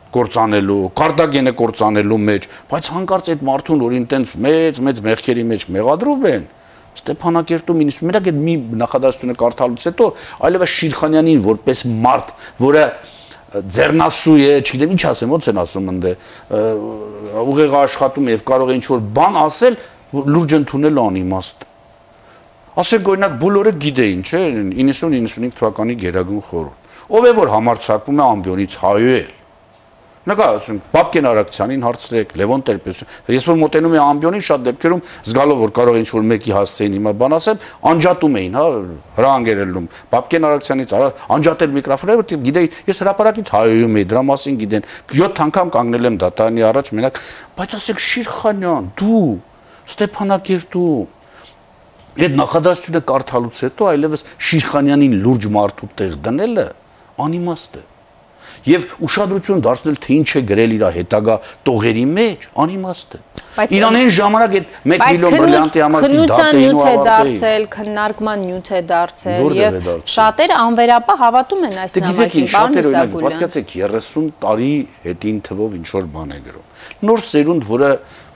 կործանելու, 0.09 0.83
Կարտագենը 0.97 1.51
կործանելու 1.59 2.19
մեջ, 2.29 2.45
բայց 2.69 2.87
հանկարծ 2.95 3.27
այդ 3.33 3.43
մարդուն, 3.49 3.81
որին 3.85 4.05
տենց 4.09 4.31
մեծ 4.45 4.79
մեծ 4.87 5.01
մեղքերի 5.05 5.43
մեջ 5.49 5.65
մեղադրում 5.75 6.25
են, 6.29 6.47
Ստեփանակերտում 6.97 7.81
91 7.85 8.19
այդ 8.19 8.41
մի 8.43 8.55
նախադասությունը 8.81 9.35
կարդալուց 9.39 9.85
հետո 9.89 10.07
այլևս 10.49 10.73
Շիրխանյանին 10.79 11.43
որպես 11.45 11.83
մարդ, 12.05 12.33
որը 12.59 12.83
ձեռնասու 13.49 14.35
է, 14.45 14.51
չգիտեմ 14.61 14.91
ինչ 14.93 15.03
ասեմ, 15.09 15.31
ոնց 15.33 15.47
են 15.49 15.61
ասում 15.63 15.87
ընդ 15.93 16.07
ուղեղը 17.49 17.79
աշխատում 17.79 18.29
է 18.29 18.35
եւ 18.35 18.43
կարող 18.49 18.69
է 18.69 18.77
ինչ 18.79 18.85
որ 18.89 19.01
բան 19.19 19.39
ասել, 19.41 19.79
լուրջ 20.29 20.55
ընդունել 20.59 21.01
անիմաստ։ 21.05 21.65
Ասենք 22.79 23.09
օրինակ 23.13 23.33
բոլորը 23.41 23.73
գիտեին, 23.83 24.21
չէ, 24.29 24.41
90-95 24.69 25.57
թվականի 25.57 25.95
Գերագույն 26.03 26.45
խորհուրդ։ 26.49 26.93
Ով 27.09 27.25
է 27.25 27.33
որ 27.39 27.51
համարցակվում 27.55 28.19
է 28.19 28.25
ամբիոնից 28.29 28.77
հայոյել։ 28.83 29.38
Նկա, 30.27 30.45
ասենք, 30.59 30.87
Պապկեն 30.91 31.27
Արաքցյանին 31.29 31.83
հարցրեք, 31.85 32.33
Լևոն 32.39 32.63
Տեր-Պետրոսյան։ 32.67 33.29
Ես 33.31 33.45
որ 33.47 33.55
մոտենում 33.61 33.93
եմ 33.95 34.03
ամբիոնին 34.03 34.41
շատ 34.43 34.65
դեպքերում 34.65 35.03
զգալով 35.29 35.61
որ 35.63 35.71
կարող 35.79 35.95
է 35.95 36.01
ինչ-որ 36.03 36.25
մեկի 36.29 36.53
հասցեին 36.57 36.97
հիմա 36.99 37.13
բան 37.21 37.35
ասեմ, 37.39 37.61
անջատում 37.89 38.35
էին, 38.39 38.57
հա, 38.59 38.65
հրանգերելում։ 39.15 39.87
Պապկեն 40.11 40.47
Արաքցյանից 40.49 40.93
անջատել 41.39 41.71
միկրոֆոնը, 41.79 42.17
որտեղ 42.19 42.43
գիտեի, 42.49 42.71
ես 42.89 42.99
հրաապարակից 42.99 43.53
հայոյում 43.55 43.95
եի, 43.99 44.09
դրա 44.11 44.23
մասին 44.27 44.59
գիտեն։ 44.59 44.89
7 45.15 45.41
անգամ 45.47 45.71
կանգնել 45.79 46.09
եմ 46.09 46.19
դատարանի 46.19 46.67
առաջ 46.69 46.91
մենակ, 46.99 47.21
բայց 47.55 47.77
ասեք 47.79 48.03
Շիրխանյան, 48.09 48.91
դու 48.99 49.23
Ստեփանակերտում 49.89 51.15
Այդ 52.19 52.33
նախադասությունը 52.35 52.99
կարդալուց 53.07 53.59
հետո 53.63 53.85
այլևս 53.93 54.23
Շիրխանյանին 54.49 55.13
լուրջ 55.23 55.45
մարդու 55.55 55.87
տեղ 56.01 56.17
դնելը 56.25 56.65
անիմաստ 57.23 57.77
է։ 57.79 57.83
Եվ 58.67 58.85
ուշադրություն 59.07 59.63
դարձնել 59.65 59.97
թե 60.03 60.11
ինչ 60.19 60.29
է 60.29 60.41
գրել 60.49 60.75
իր 60.79 60.85
հետագա 60.99 61.35
տողերի 61.69 62.05
մեջ, 62.19 62.47
անիմաստ 62.63 63.15
է։ 63.15 63.21
Բայց 63.59 63.71
Իրան 63.75 63.95
այն 63.99 64.09
ժամանակ 64.15 64.53
այդ 64.55 64.67
1 64.69 64.99
Բայց 64.99 65.01
միլիոն 65.09 65.33
բրիլյանտի 65.39 65.81
համար 65.83 66.03
քննության 66.05 66.37
դատեին 66.39 66.59
նյութ 66.59 66.79
ու 66.79 66.85
է 66.85 66.93
ավարտեին։ 66.99 67.39
դարձել, 67.39 67.63
քննարկման 67.75 68.43
նյութ 68.49 68.69
է 68.69 68.81
դարձել 68.89 69.41
Որտեղ 69.43 69.59
եւ 69.59 69.79
է 69.79 69.81
դարձել։ 69.89 70.13
շատերը 70.13 70.59
անվերապահ 70.59 71.19
հավատում 71.23 71.65
են 71.69 71.75
այս 71.79 71.97
Դե 71.99 72.03
նամակին, 72.05 72.47
պարոն 72.53 72.77
շատեր 72.77 72.89
Իսագուլյան։ 72.89 73.25
պատկացեք 73.25 73.73
30 73.73 74.29
տարի 74.43 74.71
հետին 75.09 75.41
թվով 75.49 75.75
ինչ 75.79 75.87
որ 75.97 76.07
բան 76.13 76.29
է 76.29 76.39
գրում։ 76.49 76.67
Նոր 77.09 77.19
սերունդ, 77.29 77.67
որը 77.69 77.89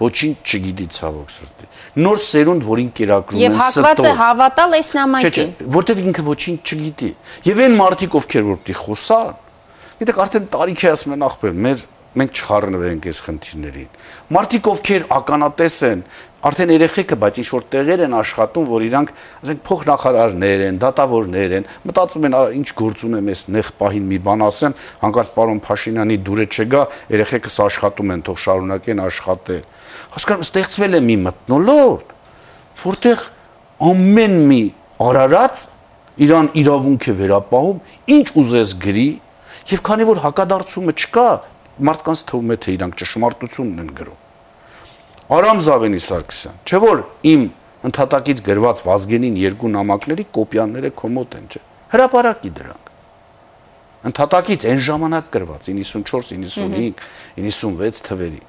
ոչինչ 0.03 0.36
չգիտի 0.44 0.88
ցավոք 0.94 1.32
սրտի։ 1.34 1.68
Նոր 2.03 2.18
սերունդ, 2.24 2.65
որին 2.68 2.89
կերակրում 2.98 3.44
Եվ 3.44 3.53
են 3.53 3.62
հակված 3.63 4.01
է 4.03 4.13
հավատալ 4.20 4.75
այս 4.77 4.89
Չէ, 4.89 4.94
չէ, 4.94 4.98
նամակին։ 5.00 5.53
որտեվ 5.77 6.01
ինքը 6.03 6.25
ոչինչ 6.27 6.60
չգիտի։ 6.63 7.12
Եվ 7.48 7.62
այն 7.63 7.77
մարդիկ, 7.84 8.18
ովքեր 8.20 8.44
որ 8.50 8.58
պիտի 8.63 8.75
խոսան, 8.84 9.42
գիտեք, 10.03 10.19
արդեն 10.19 10.48
տարիք 10.51 10.83
է 10.83 10.89
ասում 10.93 11.13
են 11.15 11.25
ախպեր, 11.29 11.53
մեր 11.63 11.83
մենք 12.13 12.39
չխառնվենք 12.43 13.05
այս 13.10 13.19
խնդիրներին։ 13.25 13.93
Մարդիկ, 14.33 14.67
ովքեր 14.74 15.05
ականատես 15.17 15.77
են, 15.88 16.01
արդեն 16.43 16.74
երեխեքը, 16.74 17.17
բայց 17.24 17.39
ինչ 17.39 17.48
որ 17.53 17.63
տեղեր 17.74 18.03
են 18.03 18.15
աշխատում, 18.19 18.65
որ 18.67 18.86
իրանք, 18.88 19.13
ասենք, 19.43 19.62
փոխնախարարներ 19.63 20.63
են, 20.67 20.79
դատավորներ 20.83 21.55
են, 21.57 21.67
մտածում 21.88 22.27
են, 22.27 22.36
«Ա, 22.36 22.41
ինչ 22.60 22.67
գործում 22.83 23.15
եմ 23.17 23.31
այս 23.33 23.43
նեղ 23.53 23.72
պահին 23.79 24.07
մի 24.12 24.19
բան 24.27 24.43
ասեմ, 24.43 24.75
հանկարծ 25.03 25.31
պարոն 25.33 25.62
Փաշինյանի 25.63 26.17
դուրը 26.27 26.48
չգա, 26.53 26.83
երեխեքս 27.13 27.57
աշխատում 27.63 28.13
են, 28.13 28.24
թող 28.27 28.38
շարունակեն 28.43 29.03
աշխատել։ 29.07 29.63
Հասկանում, 30.13 30.48
ստեղծվել 30.51 30.93
է 30.93 31.01
մի 31.07 31.17
մտնոլորտ, 31.24 32.13
որտեղ 32.83 33.27
ամեն 33.93 34.36
մի 34.51 34.63
արարած 35.03 35.63
իրան 36.24 36.48
իրավունք 36.60 37.07
է 37.07 37.13
վերապահում, 37.24 37.79
ինչ 38.13 38.27
ուզես 38.43 38.74
գրի, 38.83 39.10
եւ 39.72 39.84
քանի 39.88 40.08
որ 40.10 40.22
հակադարձումը 40.24 40.93
չկա, 41.00 41.27
մարդկանց 41.88 42.24
թվում 42.29 42.53
է 42.53 42.58
թե 42.63 42.74
իրանք 42.77 42.98
ճշմարտությունն 43.01 43.84
են 43.84 43.91
գրում։ 43.98 44.22
Արամ 45.34 45.62
Զավենի 45.63 46.01
Սարգսյան, 46.03 46.58
չէ 46.67 46.79
որ 46.84 47.03
իմ 47.34 47.46
ընդհատակից 47.89 48.41
գրված 48.43 48.82
Վազգենին 48.86 49.38
երկու 49.43 49.72
նամակների 49.74 50.25
կոպիաները 50.36 50.91
կոմոտ 51.00 51.38
են, 51.39 51.48
չէ։ 51.51 51.62
Հրաապարակի 51.93 52.51
դրանք։ 52.60 52.91
Ընդհատակից 54.03 54.65
այն 54.67 54.82
ժամանակ 54.84 55.27
գրված 55.34 55.70
94, 55.72 56.38
95, 56.43 57.03
96 57.39 58.03
թվերի։ 58.08 58.41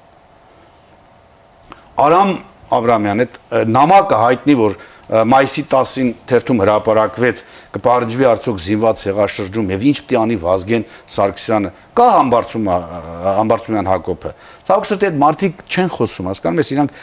Արամ 2.05 2.31
Աբրամյան 2.75 3.23
այդ 3.23 3.37
նամակը 3.71 4.19
հայտնի 4.19 4.55
որ 4.59 4.75
մայիսի 5.05 5.63
10-ին 5.69 6.07
թերթում 6.29 6.61
հրապարակվեց 6.63 7.41
կպարջվի 7.75 8.25
արդյոք 8.29 8.61
զինված 8.65 9.03
հեղաշրջում 9.05 9.67
եւ 9.75 9.83
ինչ 9.85 9.97
պիտի 10.01 10.17
անի 10.21 10.37
Վազգեն 10.41 10.85
Սարգսյանը 11.15 11.71
կա 11.99 12.07
համբարձում 12.15 12.69
համբարձումյան 12.71 13.91
Հակոբը 13.91 14.31
ցավոք 14.65 14.89
սրտի 14.89 15.09
այդ 15.11 15.19
մարդիկ 15.25 15.61
չեն 15.69 15.93
խոսում 15.95 16.29
հասկանում 16.31 16.63
ես 16.65 16.71
իրանք 16.75 16.97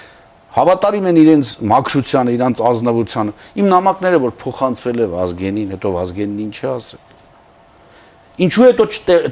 հավատարիմ 0.52 1.06
են 1.12 1.22
իրենց 1.22 1.52
մաքրությանը 1.70 2.34
իրանց 2.36 2.64
ազնվությանը 2.72 3.36
իմ 3.62 3.70
նամակները 3.72 4.18
որ 4.26 4.34
փոխանցվել 4.42 4.98
է 4.98 5.08
Վազգենին 5.14 5.72
հետո 5.76 5.92
Վազգենին 6.02 6.42
ինչ 6.42 6.58
է 6.58 6.68
ասել 6.72 7.08
Ինչու 8.42 8.62
հետո 8.64 8.84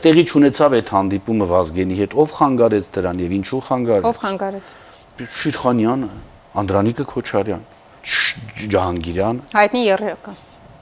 տեղի 0.05 0.23
չունեցավ 0.29 0.75
այդ 0.77 0.91
հանդիպումը 0.95 1.47
Վազգենի 1.51 1.97
հետ 2.01 2.17
ով 2.21 2.35
խանգարեց 2.37 2.89
դրան 2.97 3.23
եւ 3.25 3.31
ինչու 3.41 3.61
խանգարեց 3.69 4.09
Ով 4.11 4.19
խանգարեց։ 4.21 4.73
Շիրխանյանը, 5.41 6.09
Անդրանիկը 6.61 7.07
Քոչարյան, 7.11 7.65
Ջ- 8.05 8.71
Ջահանգիրյանը, 8.71 9.41
Հայտնի 9.55 9.83
երրյակը։ 9.87 10.33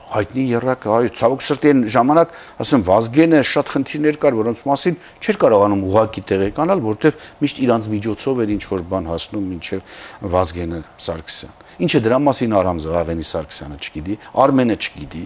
հայտնի 0.08 0.44
երրակը, 0.48 0.88
այո, 0.88 1.08
ցավոք 1.18 1.42
սրտի 1.44 1.68
այն 1.68 1.80
ժամանակ, 1.92 2.30
ասեմ, 2.64 2.82
Վազգենը 2.88 3.40
շատ 3.44 3.72
խնդիրներ 3.74 4.16
կար, 4.22 4.36
որոնց 4.38 4.62
մասին 4.64 4.94
չէր 5.20 5.38
կարողանում 5.42 5.82
ուղակի 5.84 6.22
տեղեկանալ, 6.30 6.80
որովհետև 6.88 7.26
միշտ 7.44 7.60
իրանց 7.68 7.88
միջոցով 7.92 8.40
էր 8.40 8.52
ինչ 8.56 8.62
որ 8.72 8.84
բան 8.88 9.10
հասնում 9.12 9.44
մինչև 9.52 9.92
Վազգենը 10.32 10.80
Սարգսյան։ 11.08 11.52
Ինչը 11.78 12.00
դրա 12.08 12.18
մասին 12.24 12.56
Արամզը 12.58 12.96
Ավենի 13.04 13.26
Սարգսյանը 13.28 13.76
չգիտի, 13.84 14.16
Արմենը 14.48 14.76
չգիտի։ 14.88 15.24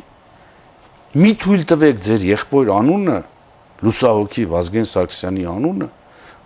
Մի 1.23 1.31
թույլ 1.47 1.63
տվեք 1.71 2.03
ձեր 2.03 2.27
եղբոր 2.33 2.73
անունը, 2.83 3.19
լուսահոգի 3.87 4.45
Վազգեն 4.51 4.89
Սարգսյանի 4.93 5.47
անունը, 5.53 5.89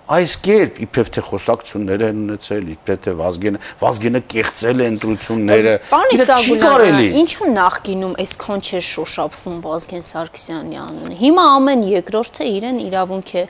այս 0.07 0.35
կերպ 0.47 0.77
իբր 0.85 1.09
թե 1.17 1.23
խոսակցություններ 1.27 2.03
են 2.07 2.19
ունեցել, 2.23 2.67
իբր 2.77 2.99
թե 3.07 3.15
Վազգենը, 3.19 3.61
Վազգենը 3.81 4.21
կեղծել 4.33 4.83
է 4.85 4.87
ընտրությունները։ 4.93 5.73
Պանի 5.91 6.19
Սագուլյանը, 6.23 7.07
ինչու 7.23 7.49
նախկինում 7.57 8.15
այսքան 8.23 8.63
չէ 8.67 8.83
շոշափվում 8.87 9.57
Վազգեն 9.67 10.07
Սարգսյանի 10.11 10.79
անունը։ 10.85 11.19
Հիմա 11.27 11.47
ամեն 11.57 11.83
երկրորդը 11.91 12.49
իրեն 12.55 12.79
իրավունք 12.87 13.35
է 13.35 13.45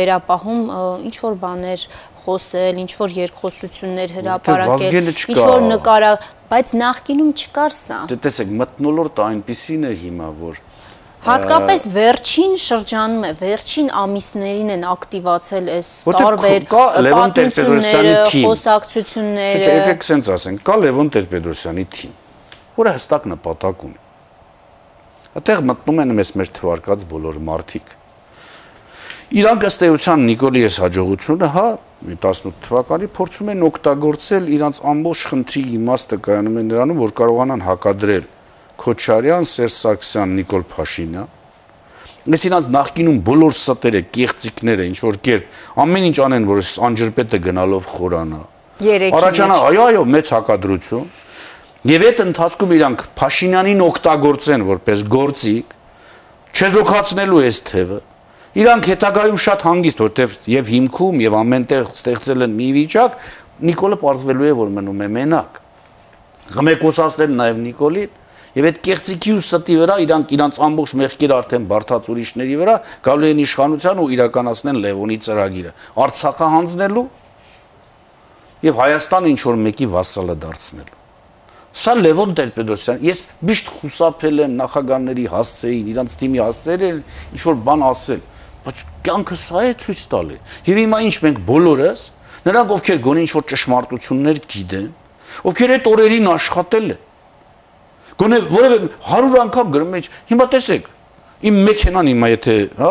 վերապահում 0.00 0.64
ինչ 1.10 1.16
որ 1.20 1.38
բաներ 1.44 1.86
խոսել, 2.24 2.80
ինչ 2.80 2.90
որ 3.00 3.14
երկխոսություններ 3.20 4.16
հրապարակել, 4.20 5.12
ինչ 5.12 5.38
որ 5.40 5.62
նկարա, 5.68 6.10
բայց 6.50 6.74
նախկինում 6.80 7.30
չկար 7.40 7.76
սա։ 7.80 8.00
Դե 8.10 8.18
տեսեք, 8.24 8.52
մտնոլորտը 8.60 9.24
այնպեսին 9.30 9.86
է 9.90 9.94
հիմա, 10.04 10.28
որ 10.40 10.60
Հատկապես 11.20 11.82
վերջին 11.92 12.54
շրջանում 12.64 13.24
է, 13.28 13.30
վերջին 13.36 13.88
ամիսներին 14.00 14.70
են 14.72 14.84
ակտիվացել 14.88 15.66
այս 15.74 15.90
տարբեր 16.16 16.64
պատմությունները, 16.70 18.14
խոսակցությունները։ 18.32 19.60
Չէ, 19.60 19.74
եկեք 19.74 20.06
սենց 20.08 20.30
ասենք, 20.36 20.62
կա 20.64 20.78
Լևոն 20.80 21.12
Տեր-Պետրոսյանի 21.16 21.84
թիմ, 21.98 22.14
որը 22.80 22.94
հստակ 22.96 23.28
նպատակ 23.34 23.84
ունի։ 23.90 24.00
Այդտեղ 25.40 25.62
մտնում 25.68 26.02
են 26.06 26.16
մեզ 26.16 26.32
մեր 26.40 26.54
թվարկած 26.56 27.06
բոլոր 27.12 27.40
մարդիկ։ 27.50 27.94
Իրանք 29.30 29.64
ըստ 29.68 29.86
էության 29.86 30.26
Նիկոլիես 30.26 30.76
հաջողությունը, 30.82 31.48
հա, 31.54 31.68
18 32.16 32.56
թվականի 32.64 33.08
փորձում 33.20 33.50
են 33.52 33.62
օգտագործել 33.68 34.48
իրանց 34.56 34.80
ամբողջ 34.90 35.22
խնդրի 35.30 35.62
իմաստը 35.76 36.18
կայանում 36.24 36.56
է 36.56 36.64
նրանում, 36.70 37.02
որ 37.04 37.12
կարողանան 37.20 37.66
հակադրել 37.68 38.24
Քոչարյան, 38.80 39.50
Սերժ 39.50 39.76
Սարգսյան, 39.80 40.34
Նիկոլ 40.40 40.66
Փաշինյան 40.70 41.36
Ես 42.28 42.42
ինձ 42.50 42.66
նախկինում 42.74 43.18
բոլոր 43.24 43.54
ստերը, 43.56 44.00
կեղծիկները, 44.12 44.86
ինչ 44.90 44.98
որ 45.06 45.16
կերպ 45.24 45.78
ամեն 45.80 46.04
ինչ 46.10 46.18
անեն, 46.26 46.48
որ 46.50 46.60
անջրպետը 46.88 47.38
գնալով 47.46 47.86
խորանա։ 47.94 48.40
Առաջանա, 49.16 49.56
այո, 49.70 49.86
այո, 49.86 50.02
մեծ 50.14 50.32
հակադրություն։ 50.36 51.06
Եվ 51.90 52.04
այդ 52.10 52.20
ընթացքում 52.26 52.74
իրանք 52.76 53.04
Փաշինյանին 53.20 53.82
օգտագործեն 53.86 54.66
որպես 54.68 55.04
գործիք, 55.16 55.74
չեզոքացնելու 56.60 57.42
այս 57.48 57.60
թևը։ 57.70 58.00
Իրանք 58.60 58.88
հետագայում 58.90 59.40
շատ 59.40 59.66
հանգիստ, 59.70 60.04
որտեվ 60.04 60.38
եւ 60.50 60.70
հիմքում 60.76 61.20
եւ 61.24 61.36
ամենտեղ 61.40 61.90
ստեղծել 61.96 62.46
են 62.46 62.56
մի 62.60 62.70
վիճակ, 62.76 63.20
Նիկոլը 63.60 63.96
ողջվելու 64.00 64.46
է, 64.50 64.52
որ 64.60 64.70
մնում 64.76 65.00
է 65.04 65.08
մենակ։ 65.14 65.58
Գմեկոսացնել 66.50 67.34
նաեւ 67.40 67.58
Նիկոլին 67.60 68.19
Եվ 68.50 68.66
այդ 68.66 68.78
կեղծիքի 68.82 69.32
ու 69.36 69.42
ստի 69.44 69.74
վրա 69.78 69.96
իրանք 70.02 70.32
իրանց 70.34 70.56
ամբողջ 70.66 70.92
մեղքերը 71.00 71.34
արդեն 71.38 71.66
բարթած 71.70 72.08
ուրիշների 72.10 72.56
վրա 72.58 72.74
գալու 73.06 73.28
են 73.30 73.42
իշխանության 73.46 74.00
ու 74.02 74.06
իրականացնեն 74.16 74.80
Լևոնի 74.84 75.18
ծրագիրը։ 75.26 75.74
Արցախը 76.02 76.48
հանձնելու 76.54 77.04
եւ 78.66 78.80
Հայաստանը 78.80 79.30
ինչ 79.30 79.40
որ 79.46 79.60
մեկի 79.70 79.86
վասալը 79.94 80.36
դարձնելու։ 80.42 80.98
Սա 81.70 81.92
Լևոն 82.00 82.32
Տեր-Պետրոսյան, 82.34 83.02
ես 83.06 83.20
միշտ 83.46 83.68
խուսափել 83.78 84.40
եմ 84.42 84.54
նախագահների 84.58 85.26
հասցեին, 85.30 85.90
իրանց 85.92 86.16
թիմի 86.18 86.40
հասցեին 86.42 86.98
ինչ 87.30 87.42
որ 87.46 87.60
բան 87.70 87.84
ասել, 87.86 88.24
բայց 88.64 88.82
կյանքը 89.06 89.38
սա 89.38 89.62
է 89.70 89.76
ցույց 89.84 90.02
տալի։ 90.10 90.38
Եվ 90.66 90.80
հիմա 90.80 90.98
ինչ 91.06 91.14
մենք 91.24 91.38
բոլորս, 91.46 92.02
նրանք 92.50 92.74
ովքեր 92.74 92.98
գոնե 93.06 93.22
ինչ 93.22 93.30
որ 93.38 93.46
ճշմարտություններ 93.54 94.42
գիտեն, 94.50 94.90
ովքեր 95.46 95.74
այդ 95.78 95.88
օրերին 95.94 96.28
աշխատել 96.34 96.90
են, 96.90 97.00
Գոնե 98.20 98.40
որևէ 98.50 98.78
100 99.10 99.38
անգամ 99.44 99.70
գրում 99.74 99.94
եմ, 99.96 100.08
հիմա 100.30 100.46
տեսեք, 100.54 100.88
իմ 101.50 101.60
մեքենան 101.66 102.10
հիմա 102.10 102.28
եթե, 102.34 102.56
հա, 102.80 102.90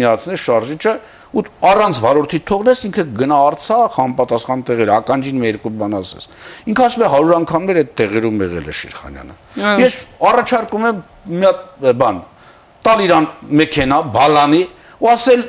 միացնես 0.00 0.44
շարժիչը 0.48 0.94
ու 1.32 1.42
առանց 1.64 1.98
վարորդի 2.04 2.38
թողնես 2.48 2.80
ինքը 2.88 3.04
գնա 3.16 3.36
Արցախ, 3.48 3.94
համապատասխան 3.96 4.64
տեղեր, 4.68 4.90
ականջին 4.98 5.38
մի 5.40 5.46
երկու 5.48 5.72
բան 5.80 5.96
ասես։ 5.96 6.26
Ինքը 6.72 6.84
ասում 6.88 7.04
է 7.06 7.08
100 7.12 7.36
անգամներ 7.38 7.80
այդ 7.82 7.92
տեղերում 8.00 8.42
եղել 8.44 8.68
է 8.68 8.74
Շիրխանյանը։ 8.80 9.36
Ես 9.80 9.96
առաջարկում 10.28 10.86
եմ 10.90 11.00
մի 11.32 11.48
հատ 11.48 11.88
բան, 12.02 12.20
տալ 12.84 13.02
իրան 13.06 13.28
մեքենա, 13.62 13.98
բալանի 14.12 14.62
ու 15.02 15.10
ասել 15.12 15.42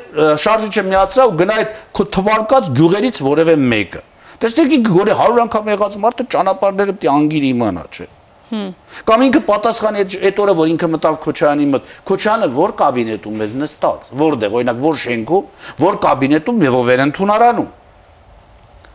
շարժիչը 0.44 0.84
միացրա 0.88 1.28
ու 1.28 1.36
գնա 1.44 1.60
այդ 1.60 1.78
թվարկած 2.16 2.72
գյուղերից 2.80 3.20
որևէ 3.28 3.54
մեկը։ 3.74 4.02
Տեսեք 4.44 4.76
ինքը 4.80 4.94
գորե 4.94 5.14
100 5.20 5.42
անգամ 5.44 5.68
եղած 5.74 5.98
մարդը 6.04 6.26
ճանապարհները 6.34 6.94
պիտի 6.96 7.10
անգիր 7.14 7.44
իմանա, 7.54 7.84
չէ։ 7.94 8.06
Կամ 9.08 9.22
ինքը 9.24 9.40
պատասխանի 9.48 10.02
այդ 10.04 10.40
օրը, 10.44 10.54
որ 10.58 10.72
ինքը 10.74 10.88
մտավ 10.94 11.16
Քոչարյանի 11.24 11.68
մոտ, 11.74 11.94
Քոչարյանը 12.08 12.48
որ 12.54 12.74
կաբինետում 12.80 13.40
էր 13.44 13.54
նստած, 13.62 14.10
որտեղ, 14.20 14.58
օրինակ, 14.58 14.82
որ 14.84 15.00
շենքում, 15.04 15.48
որ 15.84 15.98
կաբինետում 16.04 16.64
եւ 16.64 16.76
ով 16.80 16.92
էր 16.94 17.02
ընդունարանում։ 17.04 17.72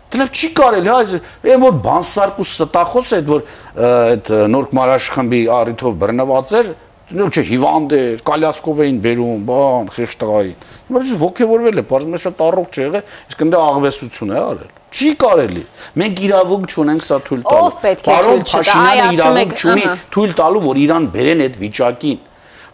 Դրանով 0.09 0.29
չի 0.33 0.47
կարելի, 0.57 0.89
հա, 0.89 1.19
այն 1.53 1.63
որ 1.65 1.75
բանսարկուս 1.85 2.53
ստախոս 2.65 3.11
այդ 3.19 3.27
որ 3.29 3.43
այդ 3.89 4.31
նոր 4.49 4.69
մարաշ 4.79 5.09
խմբի 5.13 5.41
առիթով 5.53 5.99
բռնված 6.01 6.53
էր, 6.59 6.71
նո 7.19 7.27
չէ 7.29 7.43
հիվանդ 7.49 7.93
էր, 7.99 8.23
կալյասկով 8.25 8.81
էին 8.85 8.97
բերում, 9.05 9.45
բան, 9.49 9.93
խիղճ 9.93 10.17
տղային։ 10.23 10.67
Հիմա 10.89 11.03
ողքեվորվել 11.21 11.81
է, 11.81 11.85
բարձր 11.93 12.23
շատ 12.25 12.43
առողջ 12.49 12.79
է 12.79 12.83
եղել, 12.89 13.15
իսկ 13.29 13.45
ընդ 13.45 13.57
աղվեսություն 13.59 14.33
է 14.33 14.41
արել։ 14.49 14.78
Չի 14.89 15.09
կարելի։ 15.21 15.63
Մենք 16.01 16.21
իրավունք 16.25 16.71
չունենք 16.73 17.03
սա 17.05 17.17
թույլ 17.29 17.41
տալու։ 17.45 17.65
Ով 17.69 17.75
պետք 17.83 18.07
է 18.09 18.19
թույլ 18.19 18.39
չտա։ 18.41 18.59
Փաշինյանը 18.59 19.17
իրավունք 19.19 19.59
չունի 19.59 19.83
թույլ 20.15 20.31
տալու, 20.39 20.61
որ 20.65 20.79
Իրան 20.83 21.09
բերեն 21.13 21.43
այդ 21.45 21.59
վիճակին, 21.63 22.23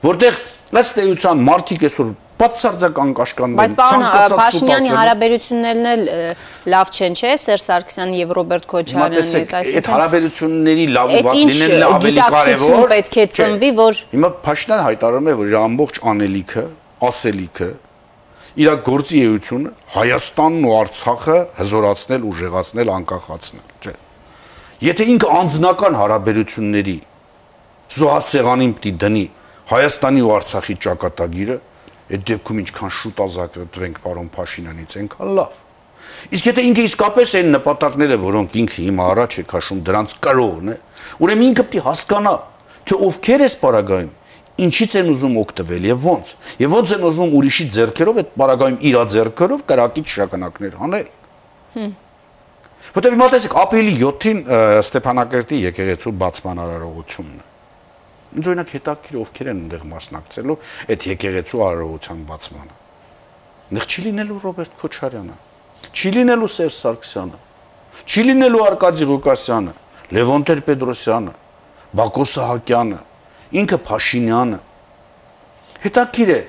որտեղ 0.06 0.38
ըստ 0.82 1.02
էության 1.06 1.44
մարդիկ 1.50 1.86
այսօր 1.90 2.14
բացարձակ 2.36 2.98
անկաշկաններ 3.00 3.60
Բայց 3.62 3.74
պարոն 3.80 4.02
Փաշինյանի 4.36 4.90
հարաբերություններն 4.92 5.86
էլ 5.92 6.02
լավ 6.74 6.92
չեն, 6.96 7.16
չէ՞, 7.16 7.32
Սերժ 7.46 7.64
Սարգսյանի 7.66 8.20
եւ 8.20 8.34
Ռոբերտ 8.36 8.68
Քոչարյանի 8.74 9.24
հետ, 9.36 9.56
այսինքն 9.62 9.80
այդ 9.80 9.90
հարաբերությունների 9.94 10.88
լավ 10.98 11.16
ու 11.16 11.24
վատ 11.30 11.40
լինելն 11.40 11.88
ավելի 11.88 12.28
կարեւոր 12.36 12.92
պետք 12.92 13.16
է 13.16 13.28
ծնվի, 13.40 13.72
որ 13.80 14.04
Հիմա 14.12 14.34
Փաշինյանը 14.50 14.88
հայտարարում 14.90 15.32
է, 15.32 15.38
որ 15.40 15.54
իր 15.56 15.58
ամբողջ 15.64 16.02
անելիքը, 16.12 16.66
ասելիքը 17.08 17.72
իր 18.56 18.70
գործի 18.86 19.22
էությունը 19.26 19.72
Հայաստանն 19.96 20.66
ու 20.66 20.74
Արցախը 20.80 21.38
հզորացնել, 21.58 22.28
ուժեղացնել, 22.30 22.92
անկախացնել, 22.96 23.66
չէ։ 23.84 23.94
Եթե 24.86 25.08
ինքը 25.12 25.32
անձնական 25.40 25.98
հարաբերությունների 26.00 26.96
զոհասեղանին 27.96 28.74
պիտի 28.80 28.94
դնի 29.04 29.26
Հայաստանի 29.76 30.24
ու 30.24 30.32
Արցախի 30.36 30.76
ճակատագիրը, 30.86 31.58
այդ 32.16 32.26
դեպքում 32.32 32.60
ինչքան 32.64 32.92
շուտ 32.96 33.22
ազատվենք 33.26 34.02
պարոն 34.06 34.28
Փաշինյանից, 34.36 34.98
այնքան 35.04 35.32
լավ։ 35.36 35.62
Իսկ 36.36 36.50
եթե 36.52 36.66
ինքը 36.70 36.84
իսկապես 36.86 37.34
այն 37.40 37.50
նպատակները, 37.56 38.18
որոնք 38.24 38.60
ինքը 38.62 38.84
հիմա 38.86 39.08
առաջ 39.16 39.36
է 39.36 39.44
քաշում, 39.52 39.80
դրանց 39.90 40.14
կրողն 40.26 40.70
է, 40.72 40.78
ուրեմն 41.26 41.48
ինքը 41.50 41.66
պիտի 41.66 41.84
հասկանա, 41.86 42.36
թե 42.86 43.00
ովքեր 43.10 43.44
է 43.46 43.50
սպարագայում 43.56 44.14
ինչից 44.56 44.94
են 45.02 45.10
ուզում 45.12 45.36
օգտվել 45.42 45.86
եւ 45.90 46.06
ոնց։ 46.06 46.30
Եվ 46.64 46.76
ոնց 46.76 46.92
են 46.96 47.06
ուզում 47.10 47.34
ուրիշի 47.40 47.66
ձեռքերով 47.76 48.20
այդ 48.22 48.30
պարագայում 48.40 48.78
իրա 48.90 49.02
ձեռքերով 49.16 49.64
կրակի 49.72 50.04
շականակներ 50.16 50.78
հանել։ 50.80 51.10
Հմ։ 51.76 51.92
Որտեւ 52.96 53.16
հիմա 53.16 53.28
տեսեք 53.34 53.56
ապրիլի 53.60 53.94
7-ին 54.00 54.40
Ստեփանակերտի 54.86 55.60
եկեղեցու 55.66 56.14
բացման 56.22 56.62
արարողությունն 56.64 57.36
է։ 57.36 57.46
Ինձ 58.36 58.48
օրինակ 58.52 58.72
հետաքրքիր 58.76 59.18
ովքեր 59.26 59.50
են 59.52 59.60
այնտեղ 59.66 59.84
մասնակցելու 59.92 60.56
այդ 60.96 61.06
եկեղեցու 61.12 61.62
արարողության 61.66 62.24
բացմանը։ 62.30 62.76
Նեղ 63.76 63.86
չի 63.90 64.02
լինելու 64.06 64.40
Ռոբերտ 64.46 64.74
Քոչարյանը, 64.82 65.36
չի 65.96 66.10
լինելու 66.16 66.50
Սերժ 66.56 66.76
Սարգսյանը, 66.86 67.40
չի 68.06 68.26
լինելու 68.30 68.64
Արկադի 68.66 69.08
Ղուկասյանը, 69.12 69.74
Լևոն 70.16 70.46
Տեր-Պետրոսյանը, 70.46 71.34
Բակո 71.96 72.26
Սահակյանը, 72.36 73.00
ինքը 73.62 73.78
Փաշինյանը 73.86 74.60
հետաքրիր 75.86 76.32
է 76.36 76.40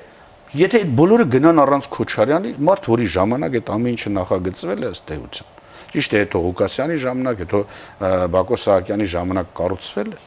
եթե 0.57 0.81
այդ 0.83 0.93
բոլորը 0.97 1.27
գնան 1.35 1.61
առանց 1.67 1.89
Քոչարյանի 1.97 2.53
մարդ 2.67 2.89
որի 2.93 3.09
ժամանակ 3.17 3.59
այդ 3.61 3.73
ամեն 3.77 3.97
ինչը 3.97 4.13
նախագծվել 4.17 4.87
է 4.87 4.91
ըստ 4.97 5.13
էության 5.17 5.53
ճիշտ 5.97 6.17
է 6.17 6.23
հետո 6.23 6.41
Ղուկասյանի 6.47 6.97
ժամանակ 7.07 7.43
հետո 7.45 7.61
Բակո 8.37 8.59
Սահակյանի 8.63 9.09
ժամանակ 9.17 9.53
կառուցվել 9.61 10.15
է 10.17 10.23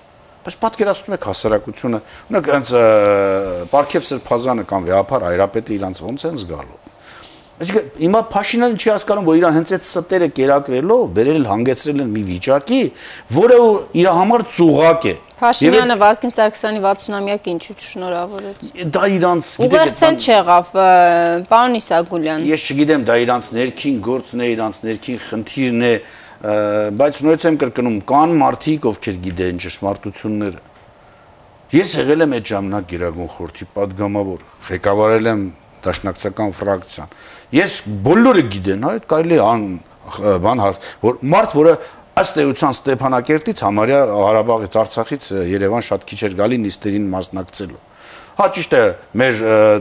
բայց 0.45 0.55
պատկերացնում 0.63 1.15
եք 1.17 1.25
հասարակությունը 1.29 1.99
ունեք 2.29 2.51
այնց 2.59 2.71
Պարքև 3.73 4.07
Սրբազանը 4.09 4.67
կամ 4.69 4.87
Վեհապար 4.89 5.27
Այրապետը 5.33 5.75
իրանց 5.79 6.03
ոնց 6.09 6.25
են 6.29 6.39
զգալու 6.43 6.88
Այսինքն 7.59 7.87
հիմա 7.99 8.19
Փաշինյանը 8.31 8.77
չի 8.79 8.89
հասկանում, 8.93 9.25
որ 9.27 9.37
իրան 9.39 9.55
հենց 9.57 9.71
այդ 9.75 9.83
ստերը 9.83 10.27
կերակրելով 10.37 11.01
վերել 11.17 11.47
հանգեցրել 11.49 12.03
են 12.03 12.13
մի 12.13 12.21
վիճակի, 12.29 12.79
որը 13.35 13.57
իր 13.99 14.07
համար 14.15 14.43
ծուղակ 14.55 15.07
է։ 15.09 15.13
Փաշինյանը 15.39 15.97
Վազգեն 15.99 16.33
Սարգսյանի 16.35 16.79
60-ամյակի 16.85 17.51
ինչու 17.55 17.75
չշնորհավորեց։ 17.79 18.63
Դա 18.95 19.03
իրանց 19.15 19.51
ուղերձել 19.67 20.17
չեղավ, 20.19 20.71
պարոն 21.51 21.77
Իսագուլյան։ 21.79 22.47
Ես 22.49 22.65
չգիտեմ, 22.69 23.05
դա 23.07 23.19
իրանց 23.23 23.51
ներքին 23.59 24.01
գործն 24.07 24.43
է, 24.43 24.49
իրանց 24.55 24.81
ներքին 24.87 25.21
խնդիրն 25.27 25.85
է, 25.89 25.93
բայց 26.99 27.21
նույնպես 27.27 27.47
եմ 27.49 27.59
կրկնում, 27.59 27.97
կան 28.09 28.35
մարդիկ, 28.39 28.89
ովքեր 28.89 29.17
գիտեն 29.27 29.63
ճշմարտությունները։ 29.63 30.67
Ես 31.69 31.95
եղել 31.99 32.23
եմ 32.25 32.31
այդ 32.39 32.45
ժամանակ 32.49 32.85
Գերագույն 32.89 33.27
խորհրդի 33.29 33.65
падգամավոր, 33.75 34.45
ղեկավարել 34.69 35.27
եմ 35.29 35.41
դաշնակցական 35.85 36.55
ֆրակցիան։ 36.59 37.13
Ես 37.59 37.75
բոլորը 38.05 38.43
գիտեն, 38.55 38.87
այդ 38.89 39.07
կարելի 39.09 39.39
ան 39.45 39.67
բան 40.45 40.63
հարց, 40.63 40.87
որ 41.03 41.19
մարդ, 41.33 41.57
որը 41.59 41.75
ըստ 42.19 42.39
էության 42.43 42.75
Ստեփանակերտից 42.75 43.61
համարյա 43.63 43.99
Ղարաբաղից 44.09 44.79
Արցախից 44.83 45.29
Երևան 45.53 45.85
շատ 45.89 46.09
քիչ 46.09 46.19
էր 46.29 46.35
գալի 46.39 46.57
նիստերին 46.65 47.05
մասնակցելու 47.13 47.83
հա 48.39 48.45
ճիշտ 48.55 48.73
է, 48.77 48.81
մեր 49.19 49.39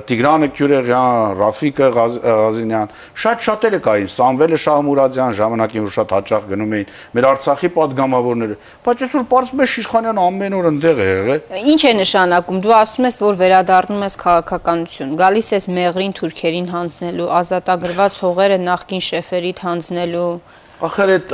Տիգրանը 0.09 0.47
Քյուրեղյան, 0.59 1.35
Ռաֆիկը 1.39 1.89
Ղազինյան, 1.95 2.89
շատ 3.23 3.45
շատերը 3.47 3.79
կային, 3.85 4.09
Սամվելը 4.11 4.59
Շահմուրադյան, 4.65 5.37
ժամանակին 5.39 5.85
որ 5.87 5.95
շատ 5.95 6.15
հաճախ 6.17 6.49
գնում 6.51 6.75
էին, 6.79 6.91
մեր 7.15 7.29
Արցախի 7.29 7.71
падգամավորները, 7.79 8.59
բայց 8.89 9.05
այսօր 9.07 9.27
պարզապես 9.31 9.75
Շիրխանյան 9.79 10.21
ամեն 10.27 10.59
օր 10.59 10.69
ընդեղ 10.75 10.99
է 10.99 11.09
եղել։ 11.09 11.59
Ինչ 11.71 11.83
է 11.87 11.93
նշանակում։ 12.03 12.63
Դու 12.67 12.77
ասում 12.83 13.09
ես, 13.09 13.21
որ 13.29 13.39
վերադառնում 13.47 14.07
ես 14.09 14.19
քաղաքականություն, 14.27 15.17
գալիս 15.23 15.51
ես 15.55 15.69
մեղրին, 15.79 16.17
թուրքերին 16.19 16.71
հանձնելու, 16.75 17.31
ազատագրված 17.39 18.23
հողերը 18.27 18.59
նախկին 18.67 19.05
շեֆերիդ 19.09 19.63
հանձնելու 19.69 20.33
Ախր 20.79 21.11
այդ 21.11 21.33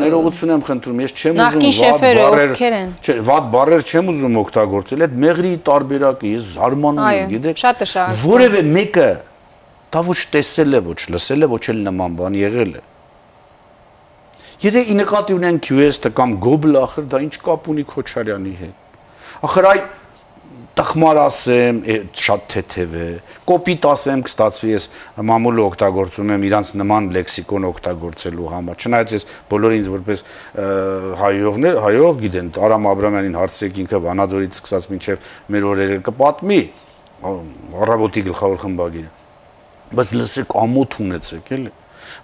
ներողություն 0.00 0.50
եմ 0.50 0.62
խնդրում, 0.66 1.00
ես 1.04 1.12
չեմ 1.14 1.36
ուզում 1.38 1.74
վատ 1.78 2.00
բառեր, 2.02 2.54
չէ, 2.98 3.14
վատ 3.28 3.44
բառեր 3.52 3.84
չեմ 3.86 4.08
ուզում 4.10 4.38
օգտագործել, 4.40 5.04
այդ 5.06 5.14
մեղրի 5.24 5.52
տարբերակը 5.68 6.32
ես 6.32 6.48
զարմանում 6.56 7.10
եմ, 7.20 7.28
գիտեք։ 7.30 7.60
Շատ 7.62 7.84
է 7.86 7.88
շահ։ 7.90 8.24
Որևէ 8.24 8.62
մեկը 8.66 9.06
դա 9.94 10.02
ոչ 10.10 10.18
տեսել 10.34 10.74
է, 10.74 10.82
ոչ 10.90 10.98
լսել 11.14 11.46
է, 11.46 11.50
ոչ 11.54 11.62
էլ 11.70 11.84
նման 11.86 12.18
բան 12.18 12.40
եղել 12.40 12.74
է։ 12.80 12.82
Եթե 14.60 14.82
ի 14.90 14.98
նկատի 14.98 15.38
ունեն 15.38 15.62
QS-ը 15.64 16.10
կամ 16.18 16.34
Gobble, 16.42 16.74
ախր 16.82 17.06
դա 17.14 17.22
ինչ 17.30 17.34
կապ 17.46 17.70
ունի 17.70 17.84
Քոչարյանի 17.94 18.54
հետ։ 18.58 19.46
Ախր 19.46 19.68
այ 19.70 19.78
տխմար 20.80 21.18
ասեմ, 21.20 21.78
շատ 22.16 22.44
թեթև 22.54 22.94
է, 22.96 23.06
կոպիտ 23.48 23.86
ասեմ, 23.90 24.22
կստացվի 24.24 24.70
ես 24.72 24.86
մամուլը 25.28 25.64
օգտագործում 25.66 26.32
եմ 26.36 26.46
իրանց 26.48 26.70
նման 26.80 27.08
լեքսիկոն 27.16 27.66
օգտագործելու 27.68 28.48
համար։ 28.54 28.78
Չնայած 28.80 29.14
ես 29.16 29.26
բոլորը 29.50 29.78
ինձ 29.80 29.90
որպես 29.92 30.24
հայողներ, 31.20 31.80
հայող 31.84 32.20
գիտեն, 32.24 32.50
Արամ 32.64 32.88
Աբրամյանին 32.90 33.38
հարցրեք 33.40 33.80
ինքը 33.84 34.00
Վանաձորից 34.08 34.60
սկսած 34.60 34.88
մինչև 34.94 35.28
մեր 35.52 35.68
օրերը 35.70 35.98
կպատմի 36.08 36.60
առավոտի 37.20 38.24
գլխավոր 38.30 38.62
խմբագիրը։ 38.64 39.10
Բայց 40.00 40.14
լսեք 40.16 40.54
ամոթ 40.60 40.96
ունեցեք, 41.04 41.50
էլի։ 41.60 41.72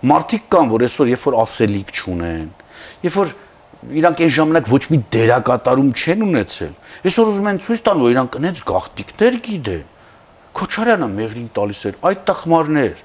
Մարդիկ 0.06 0.46
կան, 0.54 0.70
որ 0.72 0.84
այսօր 0.86 1.10
երբ 1.12 1.26
որ 1.26 1.36
ասելիք 1.42 1.92
չունեն, 1.96 2.48
երբ 3.06 3.16
որ 3.16 3.34
իրանք 3.96 4.22
այն 4.24 4.32
ժամանակ 4.36 4.68
ոչ 4.72 4.82
մի 4.90 4.98
դերակատարում 5.14 5.90
չեն 5.96 6.24
ունեցել։ 6.26 6.72
Այսօր 7.06 7.30
ուզում 7.30 7.48
են 7.50 7.60
ցույց 7.66 7.82
տան, 7.86 8.02
որ 8.02 8.14
իրանք 8.16 8.38
այնց 8.40 8.60
գաղտիկներ 8.70 9.38
գիտեն։ 9.46 9.84
Քոչարյանը 10.56 11.08
մեղրին 11.12 11.48
տալիս 11.56 11.80
էր 11.86 11.98
այդ 12.08 12.22
տխմարներ։ 12.30 13.02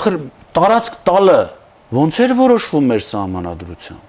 Ախր 0.00 0.16
տարածք 0.56 0.94
տալը 1.10 1.40
ոնց 2.00 2.20
էր 2.24 2.34
որոշվում 2.40 2.88
մեր 2.90 3.04
սահմանադրությամբ։ 3.10 4.08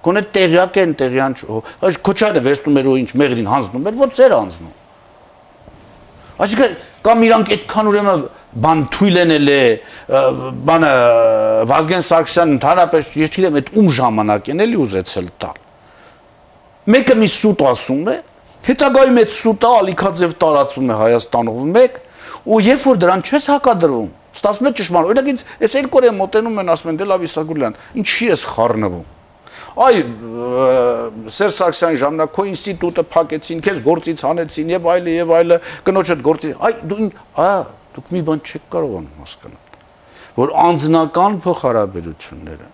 Գոնե 0.00 0.22
տեղյակ 0.34 0.76
են, 0.80 0.92
տեղյան 1.00 1.34
չէ։ 1.36 1.58
Այս 1.86 1.96
Քոչարյանը 2.08 2.42
վերցնում 2.46 2.78
էր 2.80 2.86
ու 2.90 2.98
ինչ 3.00 3.10
մեղրին 3.20 3.50
հանձնում 3.52 3.88
էր, 3.90 3.98
ոնց 4.00 4.20
էր 4.24 4.34
հանձնում։ 4.40 4.76
Այսինքն 6.40 6.76
կամ 7.04 7.24
իրանք 7.28 7.50
այդքան 7.54 7.90
ուրեմն 7.90 8.22
բան 8.50 8.80
թույլ 8.90 9.18
ենել 9.20 9.50
է 9.54 9.62
բանը 10.66 10.90
Վազգեն 11.70 12.04
Սարգսյան 12.06 12.54
ընդհանրապես 12.56 13.10
ես 13.20 13.30
չգիտեմ 13.30 13.58
այդ 13.60 13.68
ում 13.78 13.90
ժամանակ 13.98 14.50
են 14.50 14.64
էլի 14.64 14.80
ուզեցել 14.84 15.28
տալ 15.44 15.60
մեկը 16.90 17.16
մի 17.20 17.28
սուտ 17.34 17.62
ասում 17.70 18.10
է 18.10 18.16
հետագայում 18.66 19.20
այդ 19.22 19.36
սուտը 19.38 19.70
ալիքաձև 19.80 20.34
տարածում 20.42 20.90
է 20.90 20.98
Հայաստանով 21.04 21.62
մեկ 21.78 22.02
ու 22.50 22.60
երբ 22.66 22.84
որ 22.90 23.00
դրան 23.04 23.24
չես 23.30 23.48
հակադրում 23.54 24.10
ստացվում 24.40 24.70
է 24.70 24.74
ճշմարտ 24.80 25.10
օրինակ 25.14 25.30
ինձ 25.30 25.46
այս 25.60 25.78
երկու 25.80 26.00
օրը 26.00 26.12
մոտենում 26.18 26.60
են 26.64 26.74
ասում 26.74 26.90
են 26.90 27.00
դե 27.00 27.08
լավ 27.10 27.24
Իսագուլյան 27.30 27.80
ինչի 28.02 28.30
ես 28.30 28.44
խառնվում 28.50 29.08
այ 29.80 30.00
Սերժ 31.30 31.54
Սարգսյանի 31.56 31.98
ժամանակ 32.00 32.32
քո 32.34 32.44
ինստիտուտը 32.50 33.04
փակեցին, 33.14 33.60
քեզ 33.64 33.78
գործից 33.84 34.24
հանեցին 34.26 34.72
եւ 34.74 34.88
այլը 34.92 35.14
եւ 35.14 35.34
այլը, 35.38 35.58
կնոջդ 35.86 36.24
գործի։ 36.26 36.50
Այ 36.58 36.72
դու 36.90 37.06
ա 37.38 37.50
դուք 37.94 38.12
մի 38.14 38.20
բան 38.28 38.42
չեք 38.46 38.66
կարողանում 38.74 39.22
հասկանալ, 39.22 39.64
որ 40.40 40.52
անձնական 40.66 41.40
փոխհարաբերությունները 41.46 42.68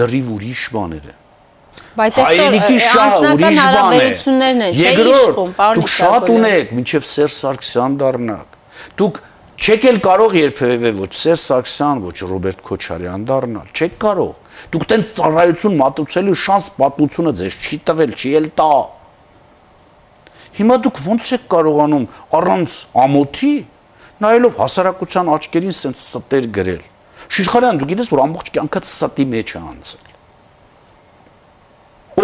լրիվ 0.00 0.32
ուրիշ 0.34 0.64
բաներ 0.74 1.06
են։ 1.12 1.20
Բայց 1.94 2.16
այսօր 2.24 2.56
անձնական 3.04 3.58
հարաբերություններն 3.62 4.64
են, 4.64 4.74
չէ՞ 4.74 4.92
իշխում, 5.14 5.52
պարոն 5.58 5.84
Իսակոյան։ 5.84 5.84
Դուք 5.84 5.92
շատ 5.94 6.30
ունեք, 6.34 6.72
մինչև 6.74 7.06
Սերժ 7.10 7.36
Սարգսյան 7.38 7.96
դառնաք։ 8.02 8.56
Դուք 8.98 9.20
չեք 9.54 9.86
էլ 9.90 10.00
կարող 10.04 10.34
երբևէ 10.40 10.90
ոչ 10.98 11.10
Սերժ 11.20 11.44
Սարգսյան, 11.44 12.02
ոչ 12.04 12.16
Ռոբերտ 12.34 12.64
Քոչարյան 12.66 13.26
դառնալ։ 13.30 13.70
Չեք 13.74 13.94
կարող։ 14.04 14.32
Դուք 14.74 14.84
տենց 14.90 15.12
ծառայություն 15.14 15.78
մատուցելու 15.78 16.36
շանս 16.44 16.66
պատմությունը 16.78 17.32
ձեզ 17.38 17.56
չի 17.62 17.78
տվել, 17.90 18.14
չի 18.18 18.30
էլ 18.40 18.48
տա։ 18.58 18.74
Հիմա 20.54 20.76
դուք 20.84 20.98
ո՞նց 21.14 21.30
եք 21.34 21.46
կարողանում 21.54 22.04
առանց 22.38 22.74
ամոթի 23.04 23.54
նայելով 24.22 24.58
հասարակության 24.62 25.30
աչքերին 25.34 25.74
սենց 25.74 26.02
ստեր 26.04 26.48
գրել։ 26.54 26.82
Շիրխարյան, 27.34 27.78
դու 27.80 27.88
գիտես, 27.90 28.08
որ 28.14 28.20
ամբողջ 28.24 28.50
կյանքդ 28.54 28.88
ստի 28.88 29.24
մեջ 29.34 29.48
է 29.54 29.60
անցել։ 29.74 30.04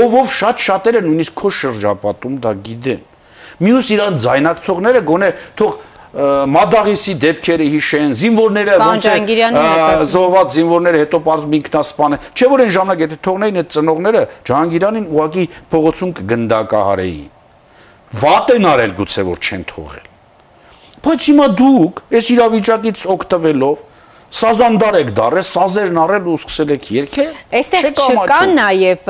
Ով 0.01 0.13
ով 0.21 0.27
շատ 0.31 0.65
շատերը 0.65 1.01
նույնիսկ 1.07 1.39
քո 1.41 1.49
շրջապատում 1.61 2.35
դա 2.45 2.53
գիտեն։ 2.67 3.01
Մյուս 3.61 3.89
իրան 3.97 4.19
ձայնակցողները 4.25 5.01
գոնե 5.11 5.31
թող 5.59 5.73
մադաղիսի 6.11 7.13
դեպքերը 7.23 7.67
հիշեն, 7.71 8.15
զինվորները 8.19 8.79
ոնց 8.81 9.05
է 9.11 9.13
զոհված 10.11 10.57
զինվորները 10.57 11.03
հետո 11.05 11.21
բարձ 11.27 11.45
ինքնասպան 11.61 12.17
է։ 12.17 12.19
Չէ 12.35 12.49
որ 12.51 12.63
այն 12.65 12.73
ժամանակ 12.77 13.05
եթե 13.05 13.19
թողնեին 13.27 13.61
այդ 13.63 13.71
ծնողները 13.77 14.23
Ջահանգիրանին 14.51 15.07
ուղակի 15.15 15.45
փողոցում 15.71 16.15
կգնդակահարեին։ 16.19 17.29
Վատ 18.25 18.55
են 18.59 18.71
արել 18.75 18.97
գուցե 18.99 19.27
որ 19.31 19.39
չեն 19.47 19.67
թողել։ 19.71 20.10
Բայց 21.01 21.29
հիմա 21.31 21.47
դուք 21.61 22.01
այս 22.21 22.27
իրավիճակից 22.35 23.05
օգտվելով 23.15 23.87
սազանդար 24.31 24.97
եք 25.01 25.09
դարել, 25.19 25.45
սազերն 25.49 25.97
առել 26.05 26.27
ու 26.31 26.35
սկսել 26.39 26.73
եք 26.77 26.85
երկել։ 26.95 27.31
Այստեղ 27.61 27.87
չկա 27.91 28.39
նաև 28.53 29.09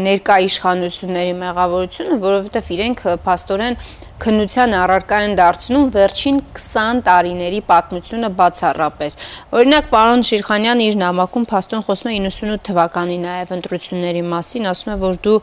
ներկա 0.00 0.36
իշխանությունների 0.46 1.34
մեղավորությունը, 1.42 2.16
որովհետև 2.22 2.70
իրենք 2.76 3.04
փաստորեն 3.26 3.76
քննության 4.22 4.74
առարկա 4.78 5.18
են 5.26 5.32
դարձնում 5.38 5.86
վերջին 5.96 6.36
20 6.54 7.00
տարիների 7.06 7.60
պատմությունը 7.66 8.28
բացառապես։ 8.38 9.16
Օրինակ, 9.58 9.88
պարոն 9.92 10.22
Շիրխանյանը 10.28 10.86
իր 10.86 10.96
նամակում 11.02 11.46
փաստորեն 11.52 11.84
խոսում 11.86 12.10
է 12.12 12.14
98 12.22 12.62
թվականի 12.68 13.16
նաև 13.22 13.54
ընտրությունների 13.56 14.22
մասին, 14.32 14.68
ասում 14.72 14.92
է, 14.92 14.96
որ 15.02 15.18
դու 15.26 15.38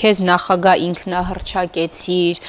քեզ 0.00 0.20
նախագահ 0.24 0.84
ինքնահռչակեցիր, 0.88 2.40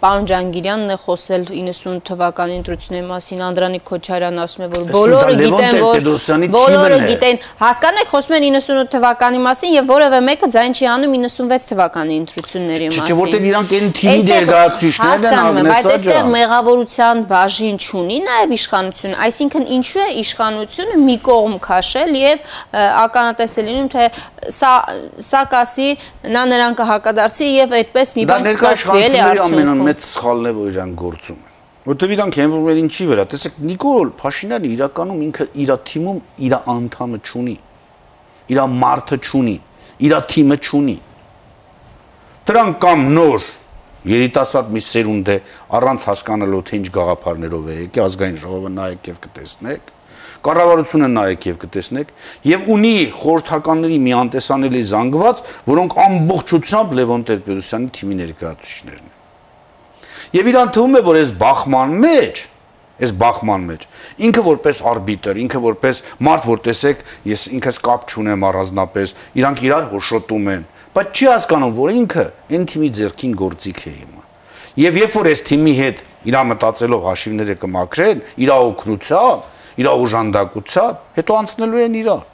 պարոն 0.00 0.28
Ջանգիրյանն 0.30 0.94
է 0.94 0.98
խոսել 1.04 1.42
98 1.50 2.04
թվականի 2.10 2.58
ընտրությունների 2.60 3.06
մասին, 3.10 3.44
Անդրանիկ 3.50 3.84
Քոչարյանն 3.90 4.42
ասում 4.46 4.64
է, 4.64 4.70
որ 4.70 4.88
բոլորը 4.94 5.36
գիտեն, 5.40 5.80
որ 5.84 6.48
բոլորը 6.56 6.98
գիտեն, 7.10 7.40
հասկանում 7.60 8.02
եք, 8.04 8.10
խոսում 8.14 8.36
են 8.40 8.48
98 8.50 8.94
թվականի 8.96 9.44
մասին 9.50 9.76
եւ 9.76 9.90
որևէ 9.90 10.20
մեկը 10.30 10.50
ձայն 10.56 10.76
չի 10.80 10.90
անում 10.94 11.16
96 11.20 11.70
թվականի 11.70 12.18
ընտրությունների 12.20 12.90
մասին։ 12.90 13.10
Չէ, 13.10 13.18
որտեղ 13.20 13.48
իրանք 13.50 13.74
այն 13.80 13.92
թիմի 14.00 14.29
ներկայացուցիչներն 14.30 15.26
են 15.30 15.34
ջան։ 15.34 15.60
Բայց 15.70 15.88
այստեղ 15.90 16.30
մեղավորության 16.34 17.22
բաժին 17.30 17.78
չունի 17.80 18.18
նաև 18.26 18.54
իշխանությունը, 18.56 19.18
այսինքն 19.26 19.68
ինչու 19.76 20.02
է 20.04 20.08
իշխանությունը 20.22 20.98
մի 21.04 21.16
կողմ 21.30 21.54
քաշել 21.66 22.16
եւ 22.20 22.56
ականատես 23.04 23.54
է 23.60 23.66
լինում 23.68 23.92
թե 23.94 24.08
սա 24.60 24.72
սա 25.30 25.44
կասի 25.54 25.88
նա 26.34 26.42
նրան 26.54 26.80
կհակադարձի 26.80 27.52
եւ 27.58 27.78
այդպես 27.80 28.16
մի 28.20 28.26
բան 28.30 28.50
ստացվի 28.54 29.04
էլի 29.10 29.22
արդյունքում։ 29.30 29.60
Ամենամեծ 29.60 30.04
սխալն 30.10 30.50
է 30.50 30.54
որ 30.60 30.74
իրան 30.74 30.98
գործում 31.04 31.40
են 31.40 31.48
որտեվ 31.90 32.10
իրանք 32.12 32.36
հենվում 32.36 32.66
են 32.70 32.78
ինչի 32.80 33.04
վրա 33.08 33.22
տեսեք 33.32 33.54
Նիկոլ 33.70 34.10
Փաշինյանը 34.20 34.70
իրականում 34.70 35.20
ինքը 35.26 35.46
իր 35.64 35.70
թիմում 35.90 36.18
իր 36.46 36.54
անդամը 36.74 37.20
չունի 37.24 37.54
իր 38.52 38.60
մարդը 38.80 39.18
չունի 39.24 39.54
իր 40.06 40.14
թիմը 40.34 40.58
չունի 40.60 40.96
դրանք 42.50 42.78
կամ 42.84 43.06
նոր 43.16 43.48
երիտասարդ 44.08 44.74
մի 44.74 44.82
սերունդ 44.86 45.30
է 45.30 45.36
առանց 45.76 46.04
հասկանալու 46.10 46.60
թե 46.70 46.78
ինչ 46.80 46.90
գաղափարներով 46.96 47.70
է 47.70 47.78
եկի 47.80 48.02
ազգային 48.04 48.38
ժողովը 48.40 48.70
նայեք 48.80 49.10
եւ 49.10 49.18
կտեսնեք 49.26 49.90
կառավարությունը 50.40 51.08
նայեք 51.14 51.46
եւ 51.50 51.56
կտեսնեք 51.64 52.12
եւ 52.48 52.68
ունի 52.74 52.92
խորհրդականների 53.20 53.98
մի 54.00 54.14
անտեսանելի 54.20 54.80
զանգված, 54.90 55.42
որոնք 55.68 55.96
ամբողջությամբ 56.04 56.94
Լևոն 57.00 57.26
Տեր-Պետրոսյանի 57.28 57.90
թիմի 57.98 58.16
ներկայացուցիչներն 58.20 59.10
են։ 59.10 59.18
Եվ 60.40 60.50
իրան 60.54 60.72
թվում 60.76 60.96
է, 60.96 61.02
որ 61.10 61.20
այս 61.20 61.34
բախման 61.44 61.94
մեջ 62.06 62.42
այս 63.00 63.12
բախման 63.20 63.62
մեջ 63.70 63.84
ինքը 64.28 64.42
որպես 64.44 64.80
արբիտր, 64.90 65.38
ինքը 65.40 65.60
որպես 65.64 66.00
մարդ, 66.26 66.48
որ 66.50 66.58
տեսեք, 66.66 67.04
ես 67.30 67.44
ինքս 67.56 67.78
կապ 67.86 68.02
չունեմ 68.10 68.44
առանձնապես, 68.50 69.14
իրանք 69.40 69.62
իրար 69.64 69.86
հոշոտում 69.94 70.50
են, 70.52 70.66
բայց 70.96 71.20
չի 71.20 71.26
հասկանում, 71.30 71.74
որ 71.76 71.92
ինքը 72.00 72.24
այն 72.50 72.64
թիմի 72.70 72.90
ձեռքին 72.98 73.34
գործիք 73.40 73.80
է 73.80 73.92
հիմա։ 74.00 74.22
Եվ 74.80 74.98
երբ 75.00 75.14
որ 75.20 75.28
այս 75.30 75.42
թիմի 75.50 75.74
հետ 75.80 76.02
իրա 76.30 76.40
մտածելով 76.50 77.06
հաշիվները 77.10 77.56
կմաքրեն, 77.60 78.24
իրա 78.44 78.56
օգնությամբ, 78.70 79.46
իր 79.80 79.88
օժանդակությամբ, 79.90 81.06
հետո 81.20 81.38
անցնելու 81.40 81.82
են 81.84 81.96
իրար։ 82.00 82.26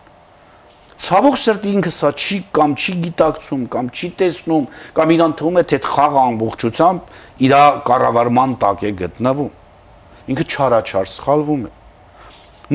Ցավոք 0.97 1.37
սրտի 1.37 1.73
ինքը 1.77 1.92
սա 1.92 2.11
չի 2.16 2.37
կամ 2.57 2.75
չի 2.81 2.92
գիտակցում, 3.05 3.64
կամ 3.73 3.88
չի 3.92 4.09
տեսնում, 4.16 4.64
կամ 4.97 5.12
իրան 5.16 5.35
թվում 5.37 5.59
է 5.61 5.64
թե 5.71 5.79
խաղը 5.85 6.21
ամբողջությամբ 6.23 7.11
իր 7.47 7.55
կառավարման 7.90 8.55
տակ 8.62 8.85
է 8.87 8.92
գտնվում։ 9.03 9.51
Ինքը 10.33 10.47
չարաչար 10.57 11.11
սխալվում 11.12 11.66
է։ 11.69 11.73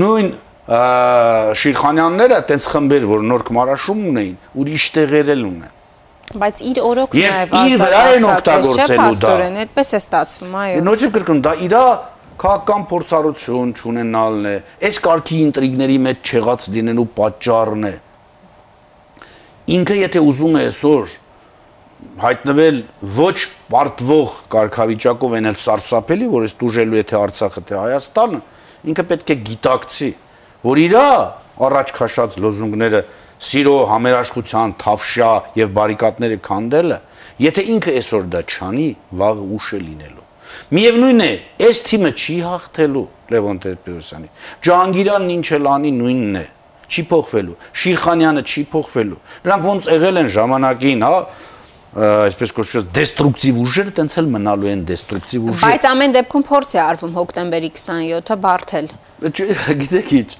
Նույն 0.02 0.30
Շիրխանյանները 0.72 2.40
տենց 2.48 2.66
խմբեր, 2.72 3.06
որ 3.12 3.24
նոր 3.28 3.46
կմարաշում 3.50 4.04
ունեին, 4.12 4.36
ուրիշ 4.62 4.86
տեղեր 4.96 5.32
էլ 5.36 5.46
ունեն 5.52 5.78
բայց 6.32 6.62
իր 6.64 6.78
օրոք 6.88 7.16
նաև 7.18 7.56
ասած, 7.60 8.68
չէ՞ 8.72 8.86
փաստորեն, 9.02 9.58
այդպես 9.66 9.90
է 9.92 10.00
ստացվում, 10.00 10.54
այո։ 10.62 10.84
Նույնիսկ 10.86 11.16
կրկնում, 11.18 11.42
դա 11.44 11.54
իրա 11.66 11.82
քաղաքական 12.42 12.86
փորձառություն 12.92 13.74
չունենալն 13.76 14.48
է, 14.48 14.54
այս 14.88 15.00
կարգի 15.06 15.42
ինտրիգների 15.46 15.98
մեջ 16.08 16.32
չեղած 16.32 16.70
լինելու 16.76 17.06
պատճառն 17.20 17.84
է։ 17.92 17.94
Ինքը 19.76 19.98
եթե 20.00 20.24
ուզում 20.32 20.56
է 20.58 20.64
այսօր 20.72 21.18
հայտնվել 22.22 22.80
ոչ 23.20 23.38
պարտվող 23.72 24.40
կարգավիճակով 24.56 25.36
են 25.38 25.52
էլ 25.52 25.58
սարսափելի, 25.62 26.30
որ 26.32 26.48
ես 26.48 26.56
դուժելու 26.62 26.98
է 27.02 27.04
թե 27.12 27.18
Արցախը, 27.22 27.62
թե 27.70 27.78
Հայաստանը, 27.82 28.40
ինքը 28.92 29.06
պետք 29.12 29.32
է 29.32 29.38
գիտակցի, 29.52 30.10
որ 30.66 30.82
իրա 30.86 31.06
առաջ 31.68 31.94
քաշած 31.98 32.40
լոզունգները 32.46 33.04
սիրո, 33.52 33.78
համերաշխության, 33.92 34.76
թավշյա 34.82 35.32
եւ 35.62 35.72
բարիկատները 35.78 36.42
քանդելը, 36.46 37.00
եթե 37.42 37.70
ինքը 37.76 37.96
այսօր 38.02 38.28
դա 38.36 38.42
չանի, 38.52 38.90
վաղ 39.22 39.46
ուշ 39.58 39.70
է 39.78 39.82
լինելու 39.86 40.22
Միևնույն 40.72 41.22
է, 41.24 41.32
այս 41.68 41.80
թիմը 41.88 42.10
չի 42.16 42.36
հաղթելու 42.46 43.04
Լևոն 43.32 43.60
Տեր-Պետրոսյանի։ 43.64 44.30
Ջահանգիրանն 44.68 45.32
ինչ 45.36 45.48
էլ 45.58 45.70
անի 45.72 45.92
նույնն 45.98 46.40
է, 46.42 46.44
չի 46.92 47.04
փոխվելու։ 47.12 47.56
Շիրխանյանը 47.82 48.44
չի 48.52 48.64
փոխվելու։ 48.72 49.20
Նրանք 49.48 49.68
ոնց 49.68 49.90
եղել 49.92 50.22
են 50.22 50.30
ժամանակին, 50.36 51.06
հա, 51.08 51.20
այսպես 51.92 52.54
կոչված 52.56 52.90
դեստրուկտիվ 52.96 53.62
ուժերը 53.62 53.94
տենց 54.00 54.18
էլ 54.22 54.28
մնալու 54.32 54.70
են 54.72 54.84
դեստրուկտիվ 54.92 55.48
ուժեր։ 55.52 55.66
Բայց 55.68 55.88
ամեն 55.92 56.14
դեպքում 56.16 56.46
փորձ 56.52 56.72
է 56.72 56.80
արվում 56.88 57.16
հոկտեմբերի 57.20 57.72
27-ը 57.76 58.38
բարթել։ 58.48 58.88
Գիտեք 59.22 60.14
ինչ, 60.18 60.32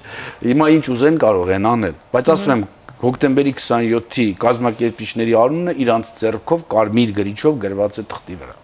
հիմա 0.42 0.66
ինչ 0.76 0.86
ուզեն 0.90 1.18
կարող 1.22 1.50
են 1.54 1.68
անել, 1.70 1.98
բայց 2.12 2.30
ասում 2.32 2.52
եմ 2.52 2.62
հոկտեմբերի 3.02 3.52
27-ի 3.58 4.26
կազմակերպիչների 4.42 5.36
անունը 5.42 5.74
իրանց 5.82 6.10
ձեռքով 6.18 6.64
կարմիր 6.72 7.12
գրիչով 7.18 7.60
գրված 7.62 7.98
է 8.02 8.04
թղթի 8.10 8.36
վրա։ 8.42 8.56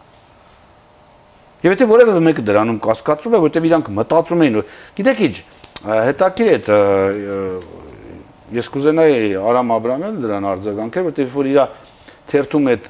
Եվ 1.58 1.74
եթե 1.74 1.88
որևէ 1.90 2.20
մեկը 2.22 2.44
դրանում 2.46 2.78
կասկածում 2.82 3.34
է, 3.34 3.40
որտեվ 3.46 3.68
իրանք 3.68 3.90
մտածում 3.98 4.42
էին, 4.46 4.58
որ 4.58 4.76
գիտեք 4.98 5.22
ինչ, 5.28 5.36
հետաքրիր 5.88 6.50
է 6.54 6.80
ես 8.58 8.68
կուզենայի 8.74 9.32
Արամ 9.42 9.72
Աբրամյանը 9.74 10.22
դրան 10.22 10.46
արձագանքել, 10.48 11.08
որտեվ 11.08 11.34
որ 11.34 11.48
իրա 11.50 11.64
թերթում 12.28 12.68
այդ 12.72 12.86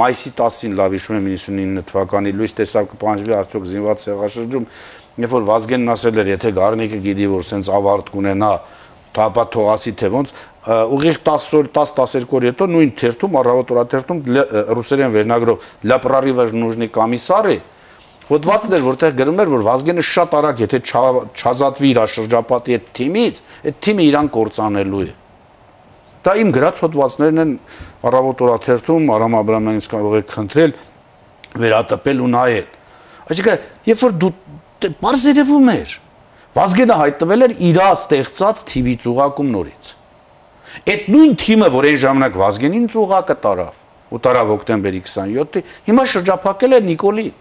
մայիսի 0.00 0.30
10-ին 0.36 0.74
լավ 0.80 0.96
հիշում 0.96 1.16
եմ 1.18 1.26
99 1.32 1.86
թվականի 1.92 2.32
լույս 2.38 2.54
տեսավ 2.58 2.86
կպանջվի 2.92 3.34
արդյոք 3.38 3.66
զինված 3.72 4.04
ցեղաշրջում, 4.06 4.66
երբ 5.20 5.34
որ 5.36 5.44
Վազգենն 5.50 5.92
ասել 5.92 6.22
էր, 6.22 6.30
եթե 6.32 6.52
Գառնիկը 6.56 7.00
գիտի, 7.04 7.26
որ 7.32 7.44
սենց 7.48 7.68
ավարտ 7.76 8.10
կունենա, 8.14 8.52
թափա 9.12 9.44
թողասի 9.52 9.92
թե 10.00 10.08
ոնց, 10.12 10.32
ուղիղ 10.62 11.18
10 11.26 11.48
օր 11.58 11.68
10-12 11.74 12.32
օր 12.32 12.46
հետո 12.48 12.68
նույն 12.72 12.92
թերթում, 13.02 13.38
առավոտ 13.42 13.72
օրաթերթում 13.74 14.20
ռուսերեն 14.78 15.14
վերնագրով 15.16 15.66
լապրարի 15.90 16.34
վժնուժնի 16.38 16.88
կամիսարի 16.96 17.58
հոդվածն 18.32 18.76
էր, 18.76 18.84
որտեղ 18.86 19.16
գրում 19.18 19.40
էր, 19.42 19.50
որ 19.52 19.64
Վազգենը 19.66 20.04
շատ 20.08 20.36
արագ, 20.38 20.60
եթե 20.62 20.78
չազատվի 21.42 21.88
իր 21.90 22.00
շրջապատի 22.12 22.76
այդ 22.78 22.86
թիմից, 22.96 23.40
այդ 23.66 23.80
թիմը 23.82 24.06
իրան 24.08 24.30
կործանելու 24.36 25.02
է։ 25.02 25.10
Դա 26.22 26.34
իմ 26.38 26.52
գրած 26.54 26.82
հոդվածներն 26.84 27.42
են 27.42 27.52
առավոտ 28.06 28.42
օրաթերթում 28.46 29.08
Արամ 29.10 29.36
Աբրամյանից 29.40 29.88
կարող 29.90 30.14
եք 30.20 30.34
խնդրել 30.36 30.74
վերատպել 31.62 32.22
ու 32.22 32.28
նայել։ 32.32 32.68
Այսինքն, 33.32 33.66
երբ 33.90 34.02
որ 34.06 34.14
դու 34.22 34.30
բարձ 35.02 35.26
երևում 35.32 35.68
էր, 35.72 35.92
Վազգենը 36.52 36.96
հայտնվել 37.00 37.44
էր 37.46 37.52
իրա 37.72 37.84
ստեղծած 37.96 38.58
թիմի 38.68 38.94
ծուղակում 39.02 39.52
նորից։ 39.52 39.92
Այդ 40.92 41.06
նույն 41.12 41.32
թիմը, 41.42 41.68
որ 41.72 41.86
այն 41.88 42.00
ժամանակ 42.02 42.36
Վազգենին 42.42 42.86
ծուղակը 42.92 43.36
տարավ, 43.46 43.78
ու 44.12 44.20
տարավ 44.26 44.52
հոկտեմբերի 44.52 45.00
27-ի, 45.06 45.62
հիմա 45.88 46.04
շրջափակել 46.12 46.76
է 46.76 46.80
Նիկոլին 46.92 47.32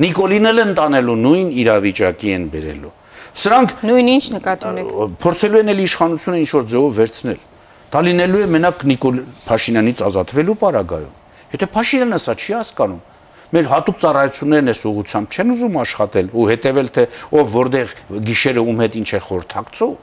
Նիկոլին 0.00 0.48
էլ 0.48 0.60
ընտանելու 0.62 1.14
նույն 1.20 1.48
իրավիճակի 1.60 2.30
են 2.32 2.44
բերելու։ 2.54 2.92
Սրանք 3.40 3.72
նույն 3.84 4.06
ինչ 4.14 4.24
նկատի 4.32 4.68
ունեք։ 4.70 4.92
Փորձելու 5.20 5.60
են 5.60 5.72
էլ 5.74 5.82
իշխանությունը 5.84 6.38
ինչ 6.40 6.50
որ 6.56 6.64
ձևով 6.70 6.94
վերցնել։ 7.00 7.42
Դա 7.90 8.00
լինելու 8.06 8.40
է 8.40 8.46
մենակ 8.54 8.84
Նիկոլ 8.90 9.18
Փաշինյանից 9.44 10.00
ազատվելու 10.08 10.56
պարագայում։ 10.62 11.14
Եթե 11.52 11.68
Փաշինյանը 11.76 12.20
սա 12.24 12.34
չի 12.40 12.56
հասկանում, 12.56 13.02
մեր 13.50 13.68
հատուկ 13.70 13.96
ծառայություններն 14.02 14.70
էս 14.70 14.82
ուղությամբ 14.90 15.34
չեն 15.34 15.52
ուզում 15.54 15.78
աշխատել 15.80 16.28
ու 16.30 16.46
հետևել 16.50 16.90
թե 16.94 17.04
ով 17.40 17.48
որտեղ 17.56 17.94
գիշերը 18.30 18.62
ում 18.70 18.82
հետ 18.84 18.98
ինչ 19.00 19.10
է 19.10 19.20
խորթակցում, 19.26 19.94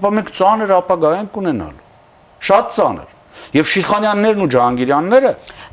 ապա 0.00 0.12
մենք 0.16 0.30
ծանր 0.40 0.72
ապագա 0.80 1.10
ենք 1.20 1.40
ունենալու։ 1.40 1.88
Շատ 2.40 2.72
ծանր։ 2.80 3.19
Եվ 3.50 3.68
Շիրխանյաններն 3.70 4.44
ու 4.44 4.48
Ջահանգիրյանները 4.54 5.30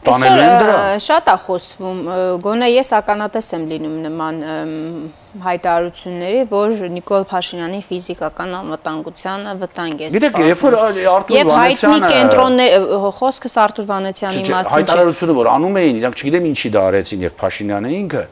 տանելու 0.07 0.43
են 0.47 0.55
դրա։ 0.61 0.77
Շատ 1.07 1.27
է 1.27 1.35
խոսվում, 1.43 1.99
գոնե 2.45 2.67
ես 2.73 2.89
ականատես 2.97 3.49
եմ 3.57 3.63
լինում 3.71 3.97
նման 4.07 4.39
հայտարարությունների, 5.43 6.41
որ 6.49 6.75
Նիկոլ 6.95 7.25
Փաշինյանի 7.31 7.81
ֆիզիկական 7.87 8.55
անվտանգությանը 8.57 9.53
վտանգ 9.61 10.01
է 10.01 10.07
սպառնում։ 10.07 10.17
Գիտեք, 10.17 10.39
երբ 10.47 10.63
որ 10.65 10.77
Արտուր 10.77 11.37
Վանեցյանը 11.37 11.37
Եվ 11.37 11.51
հայտնի 11.57 11.99
կենտրոններ 12.13 12.87
խոսքս 13.17 13.57
Արտուր 13.67 13.89
Վանեցյանի 13.91 14.41
մասին 14.47 14.47
չէ։ 14.47 14.77
Հայտարարությունը 14.77 15.37
որ 15.37 15.51
անում 15.53 15.77
էին, 15.83 15.99
իրանք 16.01 16.17
չգիտեմ 16.23 16.47
ինչի 16.47 16.71
դա 16.73 16.85
արեցին 16.87 17.27
եւ 17.27 17.35
Փաշինյանը 17.37 17.93
ինքը, 17.97 18.23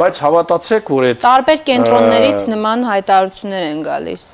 բայց 0.00 0.22
հավատացեք, 0.24 0.94
որ 0.94 1.08
այդ 1.10 1.20
տարբեր 1.24 1.60
կենտրոններից 1.68 2.46
նման 2.54 2.88
հայտարարություններ 2.94 3.68
են 3.74 3.84
գալիս։ 3.84 4.24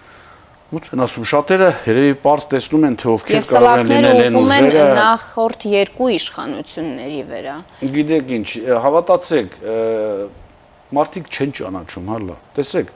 Են 0.71 1.03
ասում 1.03 1.25
շատերը 1.27 1.69
երևի 1.83 2.11
པարզ 2.21 2.45
տեսնում 2.53 2.85
են 2.87 2.97
թե 3.03 3.09
ովքեր 3.11 3.47
կարող 3.51 3.81
են 3.81 3.89
լինել 3.91 4.21
են 4.23 4.37
ուժերը 4.39 4.83
նախորդ 4.95 5.65
երկու 5.67 6.11
իշխանությունների 6.15 7.23
վրա։ 7.31 7.55
Գիտեք 7.97 8.31
ինչ, 8.37 8.47
հավատացեք, 8.85 9.57
մարդիկ 10.95 11.27
չեն 11.35 11.55
ճանաչում, 11.59 12.13
հալա։ 12.15 12.37
Տեսեք, 12.61 12.93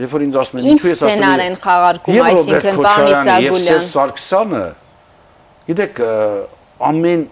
երբ 0.00 0.14
որ 0.16 0.24
ինձ 0.24 0.38
ասում 0.40 0.60
են 0.62 0.70
ինչու 0.72 0.88
ես 0.90 1.04
ասում 1.10 1.26
եմ 1.28 1.44
են 1.44 1.58
խաղարկում, 1.66 2.22
այսինքն 2.30 2.80
պանի 2.88 3.12
Սագուլյան։ 3.20 3.68
Եվ 3.68 3.84
Սարգսյանը 3.90 4.64
գիտեք 5.68 6.02
ամեն 6.90 7.28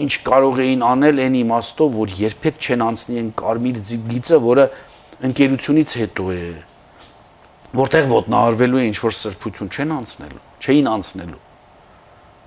ինչ 0.00 0.12
կարող 0.24 0.64
էին 0.64 0.88
անել 0.88 1.22
այն 1.28 1.38
իմաստով, 1.44 1.94
որ 2.00 2.16
երբեք 2.24 2.64
չեն 2.64 2.88
անցնի 2.88 3.20
այն 3.20 3.30
կարմիր 3.44 3.84
գիծը, 4.08 4.40
որը 4.48 4.66
ընկերությունից 5.28 5.96
հետո 6.00 6.32
է 6.32 6.42
որտեղ 7.70 8.08
ոտնահարվելու 8.10 8.80
է 8.80 8.86
ինչ 8.90 8.96
որ 9.04 9.14
սրբություն 9.20 9.70
չեն 9.70 9.92
անցնելու, 9.94 10.40
չէին 10.60 10.88
անցնելու։ 10.90 11.42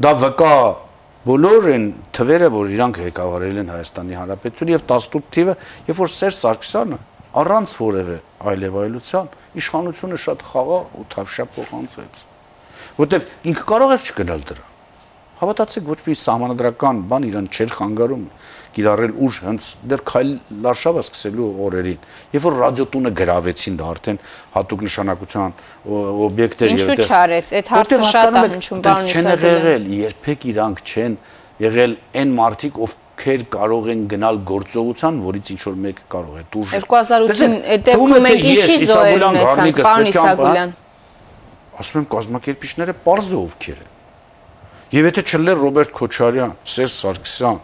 Դա 0.03 0.11
վկա 0.23 0.55
բոլոր 1.23 1.67
են 1.71 1.85
թվերը, 2.17 2.49
որ 2.51 2.73
իրանք 2.73 2.99
ղեկավարել 3.03 3.61
են 3.63 3.71
Հայաստանի 3.71 4.17
Հանրապետություն 4.19 4.73
եւ 4.73 4.83
18 4.83 5.29
թիվը, 5.37 5.55
երբ 5.87 6.01
որ 6.03 6.11
Սերժ 6.13 6.39
Սարգսյանը 6.43 6.99
առանց 7.43 7.75
որևէ 7.79 8.17
այլևայլության 8.51 9.31
իշխանությունը 9.63 10.19
շատ 10.27 10.43
խաղաղ 10.51 10.91
ու 10.99 11.07
թավշյա 11.13 11.45
փոխանցեց։ 11.55 12.23
Որտեւ 12.99 13.31
ինքը 13.53 13.65
կարող 13.71 13.93
էր 13.95 14.03
չգնալ 14.11 14.43
դրա։ 14.51 14.72
Հավատացեք, 15.43 15.85
ոչ 15.91 15.99
մի 16.07 16.15
սահմանադրական 16.23 17.01
բան 17.11 17.27
իրան 17.27 17.47
չէր 17.51 17.73
խանգարում 17.77 18.23
կիրառել 18.73 19.13
ուժ 19.27 19.39
հենց 19.43 19.65
դեռ 19.91 20.01
քայլ 20.07 20.29
լարշավը 20.63 21.01
սկսելու 21.03 21.49
օրերին։ 21.67 22.07
Երբ 22.33 22.45
որ 22.47 22.55
ռադիոտունը 22.63 23.11
գրավեցին 23.19 23.75
դա 23.81 23.89
արդեն 23.93 24.19
հատուկ 24.55 24.85
նշանակության 24.87 25.55
օբյեկտ 26.29 26.63
էր 26.63 26.73
Ինչու 26.73 26.97
չարեց։ 27.03 27.53
Այդ 27.59 27.71
հարցը 27.73 27.99
շատ 28.13 28.33
է 28.33 28.43
հնչում 28.53 28.83
բանից։ 28.87 29.13
Չեն 29.13 29.31
եղել, 29.43 29.87
երբեք 29.99 30.47
իրանք 30.53 30.83
չեն 30.89 31.17
եղել 31.63 31.97
այն 32.23 32.35
մարդիկ, 32.39 32.81
ով 32.87 32.97
ովքեր 33.13 33.43
կարող 33.53 33.87
են 33.93 33.99
գնալ 34.09 34.39
գործողության, 34.49 35.19
որից 35.23 35.51
ինչ 35.53 35.59
որ 35.63 35.75
մեկը 35.83 36.05
կարող 36.11 36.39
է 36.39 36.43
դուրս 36.53 36.73
2008-ին 36.73 37.53
այդ 37.73 37.85
դեպքում 37.87 38.15
մենք 38.25 38.47
ինչի 38.49 38.77
զոհեր 38.89 39.25
ունեցանք, 39.29 39.81
պարոն 39.85 40.09
Իսագուլյան։ 40.11 40.73
Ասում 41.83 42.01
եմ 42.01 42.07
կազմակերպիչները 42.17 42.95
པարզ 42.99 43.29
ովքեր 43.43 43.77
են։ 43.83 43.92
Եվ 44.93 45.07
եթե 45.09 45.21
չլեր 45.25 45.57
Ռոբերտ 45.57 45.93
Քոչարյան, 45.97 46.51
Սերժ 46.69 46.91
Սարգսյան, 46.93 47.55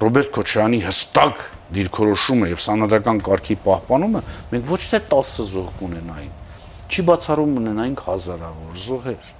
Ռոբերտ 0.00 0.30
Քոչարյանի 0.34 0.80
հստակ 0.84 1.38
դիրքորոշումը 1.76 2.48
եւ 2.50 2.60
սանադական 2.60 3.20
կարգի 3.24 3.54
պահպանումը, 3.64 4.20
մենք 4.50 4.66
ոչ 4.68 4.80
թե 4.92 5.00
10 5.08 5.30
զոհ 5.50 5.70
կունենայինք, 5.78 6.58
չի 6.90 7.04
բացառում 7.08 7.54
ունենայինք 7.60 8.02
հազարավոր 8.10 8.76
զոհեր։ 8.84 9.30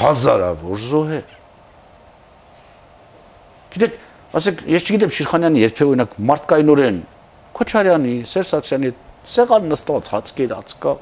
Հազարավոր 0.00 0.80
զոհեր։ 0.86 1.36
Գիտեք, 3.74 3.98
ասեք, 4.40 4.62
ես 4.70 4.88
չգիտեմ 4.88 5.12
Շիրխանյանը 5.18 5.60
երբեք 5.60 5.90
օրինակ 5.90 6.16
մարդկայնորեն 6.30 7.02
Քոչարյանի, 7.60 8.14
Սերժ 8.30 8.50
Սարգսյանի 8.54 8.94
սեղան 9.30 9.68
նստած 9.74 10.10
հացկեր 10.14 10.56
ածկա։ 10.56 10.94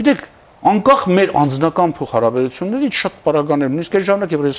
Գիտեք, 0.00 0.26
անկախ 0.60 1.04
մեր 1.08 1.30
անձնական 1.40 1.92
փոխհարաբերություններից 1.96 2.96
շատ 3.00 3.14
պարագան 3.24 3.64
էր 3.64 3.70
նույնիսկ 3.72 3.94
այս 3.96 4.04
ժամանակ 4.10 4.34
երբ 4.36 4.48
ես 4.50 4.58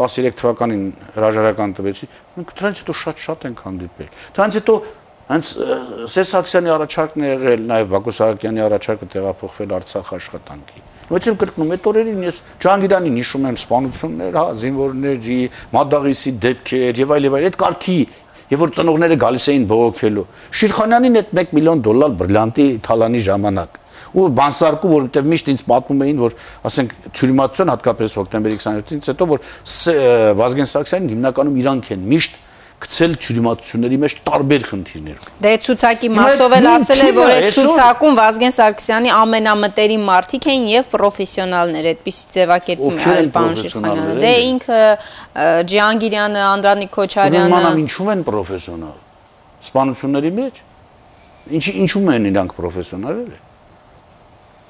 13 0.00 0.36
թվականին 0.40 0.84
հրաժարական 1.16 1.74
տվեցի 1.76 2.08
մենք 2.36 2.54
դրանից 2.56 2.80
հետո 2.80 2.96
շատ-շատ 3.02 3.44
ենք 3.50 3.60
հանդիպել 3.66 4.10
դրանից 4.38 4.58
հետո 4.60 4.76
հենց 5.26 5.46
Սերժ 6.06 6.28
Սարգսյանի 6.30 6.70
առաջարկն 6.72 7.24
է 7.26 7.30
եղել 7.32 7.62
նաև 7.66 7.88
Բակո 7.92 8.12
Սահակյանի 8.16 8.62
առաջարկը 8.66 9.08
տեղափոխվել 9.12 9.72
Արցախ 9.76 10.12
աշխատանքի 10.16 10.84
Որովհետև 11.06 11.38
կրկնում 11.40 11.72
այդ 11.76 11.88
օրերին 11.90 12.22
ես 12.26 12.38
Ջանգիրանին 12.62 13.18
հիշում 13.20 13.48
եմ 13.50 13.58
սպանություններ, 13.60 14.38
հա, 14.38 14.44
զինվորների, 14.62 15.40
Մադաղիսի 15.76 16.32
դեպքեր 16.46 17.00
եւ 17.02 17.14
այլ 17.16 17.26
եւ 17.26 17.36
այլ 17.36 17.48
այդ 17.50 17.58
կարգի 17.62 17.98
Եվ 18.46 18.60
որ 18.62 18.72
ծնողները 18.78 19.16
գալիս 19.18 19.44
էին 19.50 19.64
բողոքելու։ 19.66 20.24
Շիրխանյանին 20.54 21.18
այդ 21.18 21.30
1 21.42 21.54
միլիոն 21.56 21.80
դոլար 21.82 22.12
բրիլյանտի 22.20 22.66
թալանի 22.86 23.22
ժամանակ 23.26 23.80
ու 24.14 24.26
բանսարկում 24.38 24.94
որովհետև 24.96 25.30
միշտ 25.32 25.52
ինձ 25.52 25.62
պատմում 25.70 26.02
էին 26.06 26.24
որ 26.24 26.36
ասենք 26.70 26.96
թյուրիմացիոն 27.16 27.72
հատկապես 27.74 28.18
հոկտեմբերի 28.20 28.58
27-ից 28.62 29.12
հետո 29.12 29.30
որ 29.34 29.46
Վազգեն 30.40 30.70
Սարգսյանին 30.72 31.14
հիմնականում 31.16 31.62
իրանք 31.62 31.94
են 31.96 32.10
միշտ 32.14 32.42
գցել 32.76 33.14
թյուրիմացությունների 33.24 33.98
մեջ 34.02 34.14
տարբեր 34.26 34.64
խնդիրներ։ 34.68 35.20
Դե 35.44 35.52
ցուցակի 35.64 36.10
մասով 36.12 36.54
էլ 36.56 36.66
ասել 36.72 37.00
է, 37.00 37.06
որ 37.16 37.32
այդ 37.36 37.46
ցուցակում 37.56 38.18
Վազգեն 38.18 38.54
Սարգսյանի 38.56 39.12
ամենամտերիմ 39.16 40.04
մարդիկ 40.10 40.48
են 40.52 40.66
եւ 40.72 40.90
պրոֆեսիոնալներ, 40.92 41.88
այդպիսի 41.92 42.28
ձևակերպում 42.36 43.00
արել 43.06 43.30
պարոն 43.36 43.58
Շիրխանյանը։ 43.62 44.18
Դե 44.26 44.34
ինքը 44.50 44.82
Ջիանգիրյանը, 45.72 46.44
Անդրանիկ 46.52 46.94
Քոչարյանը։ 47.00 47.52
Մանամ 47.56 47.82
ինչու 47.86 48.12
են 48.12 48.24
պրոֆեսիոնալ։ 48.28 48.96
Սպանությունների 49.66 50.36
մեջ։ 50.36 50.62
Ինչի 51.56 51.76
ինչու 51.86 52.06
են 52.12 52.30
իրանք 52.34 52.56
պրոֆեսիոնալներ։ 52.60 53.45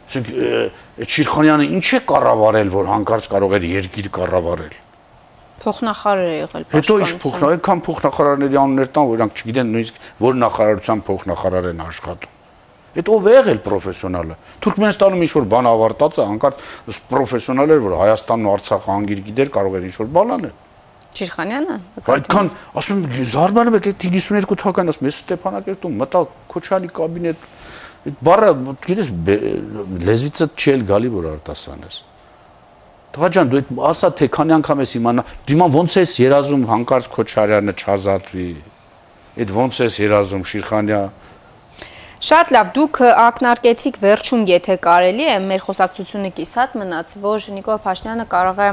Իսկ 0.06 1.10
Շիրխանյանը 1.16 1.68
ինչ 1.76 1.86
է 1.96 2.00
կառավարել, 2.10 2.68
որ 2.76 2.90
հանկարծ 2.92 3.30
կարող 3.32 3.56
էր 3.56 3.64
երկիր 3.72 4.08
կառավարել 4.16 4.74
Փոխնախարար 5.56 6.30
է 6.30 6.36
եղել 6.36 6.64
Հետո 6.76 6.94
ինչ 7.00 7.12
փոխնախարար, 7.22 7.54
այդքան 7.56 7.82
փոխնախարարների 7.86 8.58
անուններ 8.60 8.90
տան, 8.92 9.06
որ 9.10 9.16
իրանք 9.16 9.40
չգիտեն 9.40 9.70
նույնիսկ 9.72 10.00
որ 10.20 10.36
նախարարության 10.42 11.02
փոխնախարար 11.06 11.68
են 11.72 11.80
աշխատում։ 11.86 12.34
Այդ 12.96 13.08
ով 13.12 13.26
է 13.26 13.32
եղել 13.36 13.58
պրոֆեսիոնալը։ 13.64 14.36
Թուրքմենստանում 14.64 15.24
ինչ 15.26 15.32
որ 15.36 15.48
բան 15.52 15.66
ավարտած 15.68 16.16
է, 16.16 16.26
հանկարծ 16.30 16.62
պրոֆեսիոնալ 17.10 17.74
էր, 17.76 17.82
որ 17.86 17.96
Հայաստանն 18.00 18.46
ու 18.46 18.52
Արցախը 18.56 18.92
անգիր 18.96 19.20
գիտեր, 19.26 19.50
կարող 19.56 19.76
էր 19.76 19.84
ինչ 19.86 19.96
որ 19.96 20.08
բան 20.16 20.32
անել։ 20.36 20.54
Չիշխանյանը։ 21.16 21.76
Այդքան, 22.16 22.48
ասում 22.76 23.02
եմ, 23.06 23.20
զարմանում 23.36 23.76
եք 23.76 23.86
այդ 23.90 24.06
92 24.06 24.58
թվականին, 24.60 24.90
ասում 24.92 25.06
եմ, 25.06 25.14
Ստեփանակերտում 25.16 25.94
մտա 26.00 26.20
Քոչարյանի 26.52 26.90
կաբինետ։ 26.96 27.46
Այդ 28.06 28.18
բառը, 28.26 28.50
գիտես, 28.86 29.08
լեզվիցը 30.06 30.46
չի 30.54 30.72
էլ 30.76 30.82
գալի 30.90 31.10
որ 31.16 31.28
արտասանես։ 31.32 31.96
Տղա 33.16 33.30
ջան, 33.34 33.50
դու 33.50 33.58
այդ 33.60 33.70
ասա 33.90 34.10
թե 34.20 34.28
քանի 34.36 34.54
անգամ 34.56 34.82
ես 34.84 34.92
իմանա, 35.00 35.24
դիմա 35.48 35.66
ոնց 35.76 35.96
ես 35.96 36.12
երազում 36.20 36.66
հանկարծ 36.70 37.08
Քոչարյանը 37.16 37.74
չազատվի։ 37.76 38.48
Այդ 39.36 39.54
ոնց 39.56 39.80
ես 39.86 39.98
երազում 40.06 40.44
Շիրխանյա 40.52 41.00
Շատ 42.26 42.50
լավ, 42.54 42.68
դուք 42.72 42.98
ակնարկեցիք 43.06 43.96
վերջում, 44.00 44.44
եթե 44.48 44.76
կարելի 44.86 45.26
է, 45.28 45.34
մեր 45.50 45.64
խոսակցությունը 45.66 46.30
կիսատ 46.38 46.76
մնաց, 46.80 47.12
որ 47.20 47.48
Նիկոլ 47.56 47.80
Փաշինյանը 47.84 48.24
կարող 48.32 48.62
է 48.64 48.68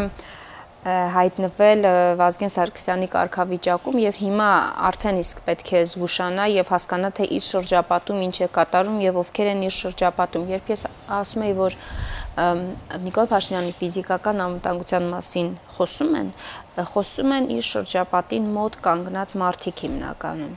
հայտնվել 0.83 1.85
Վազգեն 2.19 2.51
Սարգսյանի 2.51 3.07
կարգավիճակում 3.13 3.99
եւ 4.03 4.17
հիմա 4.19 4.47
արդեն 4.89 5.19
իսկ 5.21 5.37
պետք 5.45 5.69
է 5.79 5.83
զգուշանա 5.87 6.47
եւ 6.51 6.71
հասկանա 6.73 7.11
թե 7.19 7.27
իր 7.37 7.45
շրջապատում 7.47 8.23
ինչ 8.25 8.35
է 8.43 8.49
կատարում 8.57 8.97
եւ 9.05 9.19
ովքեր 9.21 9.51
են 9.53 9.63
իր 9.69 9.75
շրջապատում 9.77 10.51
երբ 10.51 10.73
ես 10.73 10.83
ասում 11.23 11.45
եի 11.47 11.55
որ 11.61 11.77
Նիկոլ 12.33 13.27
Փաշինյանի 13.29 13.73
ֆիզիկական 13.77 14.39
անվտանգության 14.41 15.03
մասին 15.11 15.49
խոսում 15.75 16.15
են, 16.17 16.29
խոսում 16.89 17.33
են 17.35 17.49
իր 17.53 17.65
շրջապատին 17.67 18.47
մոտ 18.55 18.77
կանգնած 18.87 19.35
մարդիկ 19.37 19.83
հիմնականում։ 19.85 20.55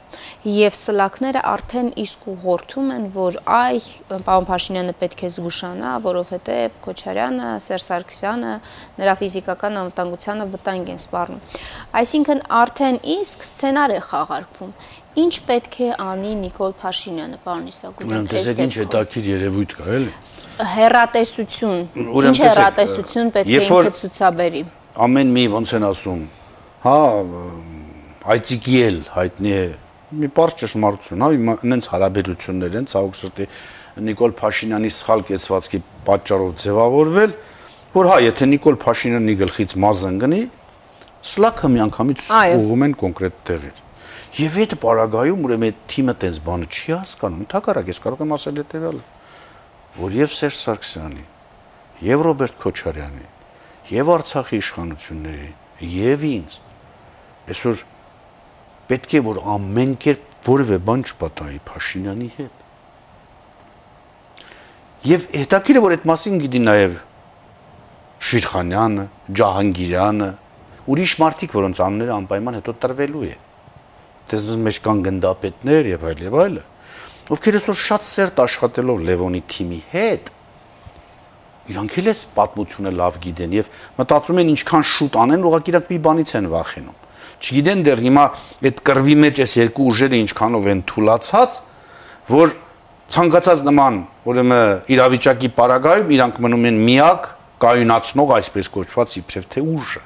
Եվ 0.56 0.78
սլակները 0.80 1.42
արդեն 1.52 1.90
իսկ 2.06 2.26
ուղղորդում 2.32 2.88
են, 2.96 3.04
որ 3.18 3.38
այ 3.58 3.82
պարոն 4.08 4.48
Փաշինյանը 4.48 4.96
պետք 5.04 5.24
է 5.28 5.30
զգուշանա, 5.36 5.92
որովհետև 6.08 6.80
Քոչարյանը, 6.88 7.50
Սերժ 7.66 7.88
Սարգսյանը 7.90 8.54
նրա 8.96 9.16
ֆիզիկական 9.20 9.80
անվտանգությանը 9.84 10.48
վտանգ 10.56 10.94
են 10.96 11.02
սպառնում։ 11.04 11.44
Այսինքն 12.00 12.46
արդեն 12.64 13.02
իսկ 13.20 13.50
սցենար 13.52 13.96
է 13.96 14.00
խաղարկվում 14.08 14.72
ինչ 15.16 15.35
պետք 15.48 15.76
է 15.87 15.90
անի 16.07 16.33
Նիկոլ 16.44 16.72
Փաշինյանը, 16.81 17.38
պարոն 17.46 17.68
Իսագուլյան։ 17.72 18.11
Ուրեմն 18.12 18.31
տեսեք 18.33 18.62
ինչ 18.66 18.74
հետաքրիր 18.83 19.29
երևույթ 19.33 19.76
կա, 19.76 19.87
էլի 19.96 20.12
հերատեսություն, 20.57 21.81
ինչ 22.00 22.37
հերատեսություն 22.40 23.33
պետք 23.35 23.50
է 23.52 23.62
ինքը 23.66 23.92
ցուցաբերի։ 23.96 24.62
Ամեն 25.07 25.33
մի 25.37 25.44
ոնց 25.52 25.72
են 25.76 25.87
ասում, 25.90 26.22
հա, 26.87 26.98
այցիկի 28.37 28.79
էլ 28.87 29.00
հայտնի 29.16 29.52
է 29.57 29.64
մի 30.16 30.31
բարձ 30.37 30.55
ճշմարտություն, 30.62 31.24
հա, 31.26 31.57
այնց 31.76 31.88
հարաբերություններ 31.92 32.79
են 32.81 32.88
ցավոք 32.92 33.18
սրտի 33.20 33.48
Նիկոլ 34.07 34.37
Փաշինյանի 34.40 34.90
սխալ 34.96 35.24
կեցվածքի 35.29 35.81
պատճառով 36.07 36.50
ձևավորվել, 36.62 37.37
որ 37.96 38.11
հա, 38.12 38.16
եթե 38.26 38.48
Նիկոլ 38.52 38.76
Փաշինյանի 38.87 39.37
գլխից 39.40 39.76
մազն 39.87 40.20
գնի, 40.24 40.42
սլաքը 41.26 41.72
միանգամից 41.76 42.29
ուղում 42.61 42.87
են 42.87 42.96
կոնկրետ 43.02 43.42
տեղեր։ 43.50 43.86
Եվ 44.37 44.57
այդ 44.62 44.72
պարագայում 44.83 45.44
ուրեմն 45.46 45.70
այդ 45.70 45.85
թիմը 45.92 46.14
տես 46.22 46.40
բանը 46.46 46.66
չի 46.68 46.90
հասկանում։ 46.92 47.46
Թակարակ 47.53 47.92
ես 47.92 48.01
կարող 48.05 48.25
եմ 48.27 48.35
ասել 48.37 48.59
հետեւյալը 48.61 49.05
որ 49.96 50.12
եւ 50.12 50.33
Սերժ 50.37 50.57
Սարգսյանի, 50.61 51.22
եւ 52.05 52.22
Ռոբերտ 52.27 52.57
Քոչարյանի, 52.61 53.27
եւ 53.88 54.11
Արցախի 54.12 54.59
իշխանությունների, 54.61 55.49
եւ 55.96 56.27
ինձ 56.29 56.57
այսօր 57.46 57.81
պետք 58.90 59.14
է 59.16 59.22
որ 59.25 59.40
ամեն 59.57 59.94
կերպ 60.05 60.37
որևէ 60.51 60.79
բան 60.90 61.05
չպատահի 61.07 61.61
Փաշինյանի 61.70 62.29
հետ։ 62.37 62.62
Եվ 65.07 65.27
հետաքրքիր 65.33 65.81
է 65.81 65.85
որ 65.87 65.96
այդ 65.96 66.07
մասին 66.12 66.38
գիտի 66.44 66.62
նաև 66.66 67.01
Շիրխանյանը, 68.27 69.09
Ջահանգիրյանը, 69.38 70.31
ուրիշ 70.92 71.12
մարդիկ, 71.22 71.57
որոնց 71.57 71.83
անունները 71.87 72.14
անպայման 72.16 72.59
հետո 72.61 72.75
տրվելու 72.85 73.27
է։ 73.27 73.35
Դες 74.30 74.46
մեջ 74.66 74.80
կան 74.86 75.02
գնդապետներ 75.06 75.92
եւ 75.92 76.08
այլ 76.10 76.24
եւ 76.26 76.40
այլը 76.46 76.64
ովքեր 77.26 77.56
այսօր 77.58 77.78
շատ 77.82 78.04
սերտ 78.06 78.40
աշխատելով 78.44 79.00
Լևոնի 79.06 79.42
թիմի 79.50 79.78
հետ 79.90 80.28
իրանք 81.72 81.96
էլ 81.98 82.10
էս 82.12 82.20
պատմությունը 82.36 82.92
լավ 83.00 83.16
գիտեն 83.24 83.56
եւ 83.56 83.70
մտածում 83.96 84.40
են 84.42 84.52
ինչքան 84.52 84.84
շուտ 84.92 85.18
անեն, 85.22 85.46
ուղղակի 85.50 85.72
իրանք 85.72 85.90
մի 85.90 85.98
բանից 86.06 86.32
են 86.38 86.48
վախենում։ 86.52 87.00
Չգիտեն 87.36 87.82
դեռ 87.86 88.02
հիմա 88.06 88.26
այդ 88.70 88.82
կրվի 88.86 89.16
մեջ 89.26 89.40
էս 89.42 89.54
երկու 89.58 89.86
ուժերը 89.90 90.20
ինչքանով 90.22 90.68
են 90.72 90.82
թուլացած, 90.86 91.58
որ 92.30 92.54
ցանկացած 93.16 93.64
նման 93.66 93.98
ուրեմն 94.30 94.92
իրավիճակի 94.94 95.50
պարագայում 95.58 96.12
իրանք 96.16 96.40
մնում 96.46 96.68
են 96.70 96.80
միակ 96.86 97.30
կայունացնող 97.66 98.36
այսպես 98.36 98.70
կոչված 98.76 99.18
իբրև 99.26 99.50
թե 99.56 99.66
ուժը։ 99.76 100.05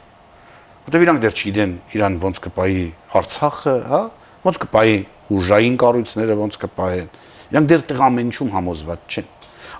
Որտեւ 0.80 1.02
իրանք 1.04 1.20
դեռ 1.24 1.34
չգիտեն 1.36 1.72
իրան 1.96 2.14
ոնց 2.24 2.38
կպայի 2.46 2.84
Արցախը, 3.20 3.74
հա, 3.90 4.00
ոնց 4.46 4.58
կպայի 4.64 4.94
ուժային 5.30 5.76
կառույցները 5.80 6.36
ոնց 6.40 6.56
կպահեն։ 6.64 7.10
Իրանք 7.50 7.68
դեռ 7.70 7.84
տեղ 7.90 8.00
ամեն 8.06 8.30
ինչում 8.30 8.50
համոզված 8.54 9.04
չեն։ 9.10 9.28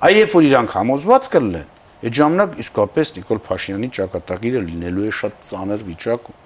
Այ 0.00 0.12
երբ 0.16 0.34
որ 0.36 0.46
իրանք 0.50 0.74
համոզված 0.76 1.30
կլինեն, 1.34 1.70
այդ 2.00 2.14
ժամանակ 2.20 2.54
իսկապես 2.64 3.12
Նիկոլ 3.16 3.40
Փաշինյանի 3.46 3.88
ճակատագիրը 3.96 4.62
լինելու 4.70 5.06
է 5.08 5.12
շատ 5.20 5.34
ծանր 5.50 5.84
վիճակում։ 5.90 6.38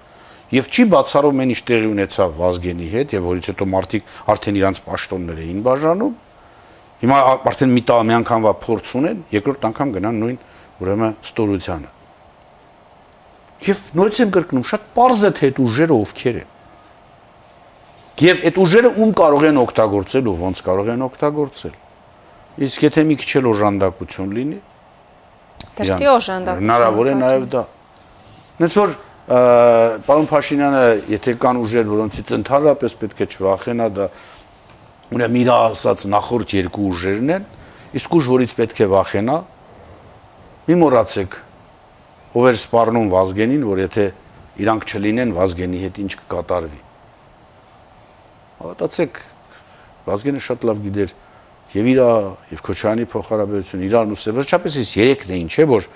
Եվ 0.55 0.67
չի 0.69 0.83
բացառում 0.93 1.41
այն 1.41 1.53
ինչ 1.55 1.61
տեղի 1.65 1.87
ունեցավ 1.95 2.35
Վազգենի 2.39 2.89
հետ 2.95 3.15
եւ 3.15 3.25
որից 3.31 3.49
հետո 3.49 3.67
մարդիկ 3.75 4.13
արդեն 4.35 4.59
իրանց 4.61 4.81
պաշտոններ 4.85 5.41
էին 5.45 5.63
բաժանում։ 5.65 6.13
Հիմա 7.01 7.17
արդեն 7.49 7.75
մի 7.75 7.83
տա 7.89 7.99
մի 8.05 8.17
անգամվա 8.21 8.55
փորձ 8.61 8.93
ունեն, 9.01 9.25
երկրորդ 9.39 9.67
անգամ 9.71 9.97
գնան 9.97 10.23
նույն 10.25 10.39
ուրեմն 10.85 11.19
ստորությանը։ 11.25 11.94
Եվ 13.63 13.79
նորից 13.95 14.19
եմ 14.25 14.33
կրկնում, 14.35 14.65
շատ 14.67 14.83
པարզ 14.91 15.21
է 15.25 15.31
թե 15.35 15.47
այդ 15.49 15.61
ուժերը 15.63 15.95
ովքեր 15.95 16.37
են։ 16.41 16.51
Եվ 18.25 18.43
այդ 18.49 18.59
ուժերը 18.65 18.91
ում 18.95 19.11
կարող 19.15 19.45
են 19.49 19.57
օգտագործել 19.63 20.27
ու 20.31 20.35
ոնց 20.43 20.61
կարող 20.65 20.91
են 20.95 21.05
օգտագործել։ 21.05 21.73
Իսկ 22.65 22.85
եթե 22.85 23.03
մի 23.09 23.15
քիչ 23.19 23.31
էլ 23.39 23.49
օժանդակություն 23.51 24.35
լինի, 24.35 24.59
դրսի 25.75 26.07
օժանդակություն։ 26.15 26.63
Հնարավոր 26.63 27.09
է 27.11 27.15
նաև 27.19 27.47
դա։ 27.55 27.63
Նենց 28.55 28.75
որ 28.79 28.93
պարոն 30.05 30.29
Փաշինյանը, 30.29 30.83
եթե 31.11 31.33
կան 31.41 31.59
ուժեր, 31.65 31.85
որոնցից 31.91 32.33
ընդհանրապես 32.39 32.95
պետք 33.01 33.21
է 33.25 33.27
չվախենա, 33.35 33.87
դա 33.95 34.07
ուրեմն 35.15 35.39
իր 35.41 35.49
ասած 35.55 36.05
նախորդ 36.13 36.55
երկու 36.55 36.85
ուժերն 36.93 37.33
են, 37.35 37.47
իսկ 37.99 38.15
ուժ, 38.15 38.29
որից 38.35 38.53
պետք 38.59 38.81
է 38.85 38.87
վախենա, 38.95 39.37
մի 40.65 40.77
մոռացեք, 40.81 41.35
ով 42.35 42.47
էր 42.51 42.57
սպառնում 42.59 43.11
Վազգենին, 43.15 43.63
որ 43.65 43.81
եթե 43.85 44.05
իրանք 44.65 44.87
չլինեն, 44.91 45.31
Վազգենի 45.35 45.79
հետ 45.85 45.99
ինչ 46.03 46.11
կկատարվի։ 46.19 46.81
Հավատացեք, 48.59 49.21
Վազգենը 50.05 50.41
շատ 50.45 50.67
լավ 50.69 50.83
գիտեր 50.85 51.15
եւ 51.75 51.87
իրա 51.91 52.09
եւ 52.55 52.61
Քոչարյանի 52.65 53.07
փոխհարաբերություն 53.11 53.85
իրար 53.85 54.11
ու 54.15 54.19
վերջապես 54.35 54.77
ის 54.83 54.91
երեքն 54.95 55.33
էին, 55.35 55.49
չէ՞ 55.51 55.65
որ 55.71 55.87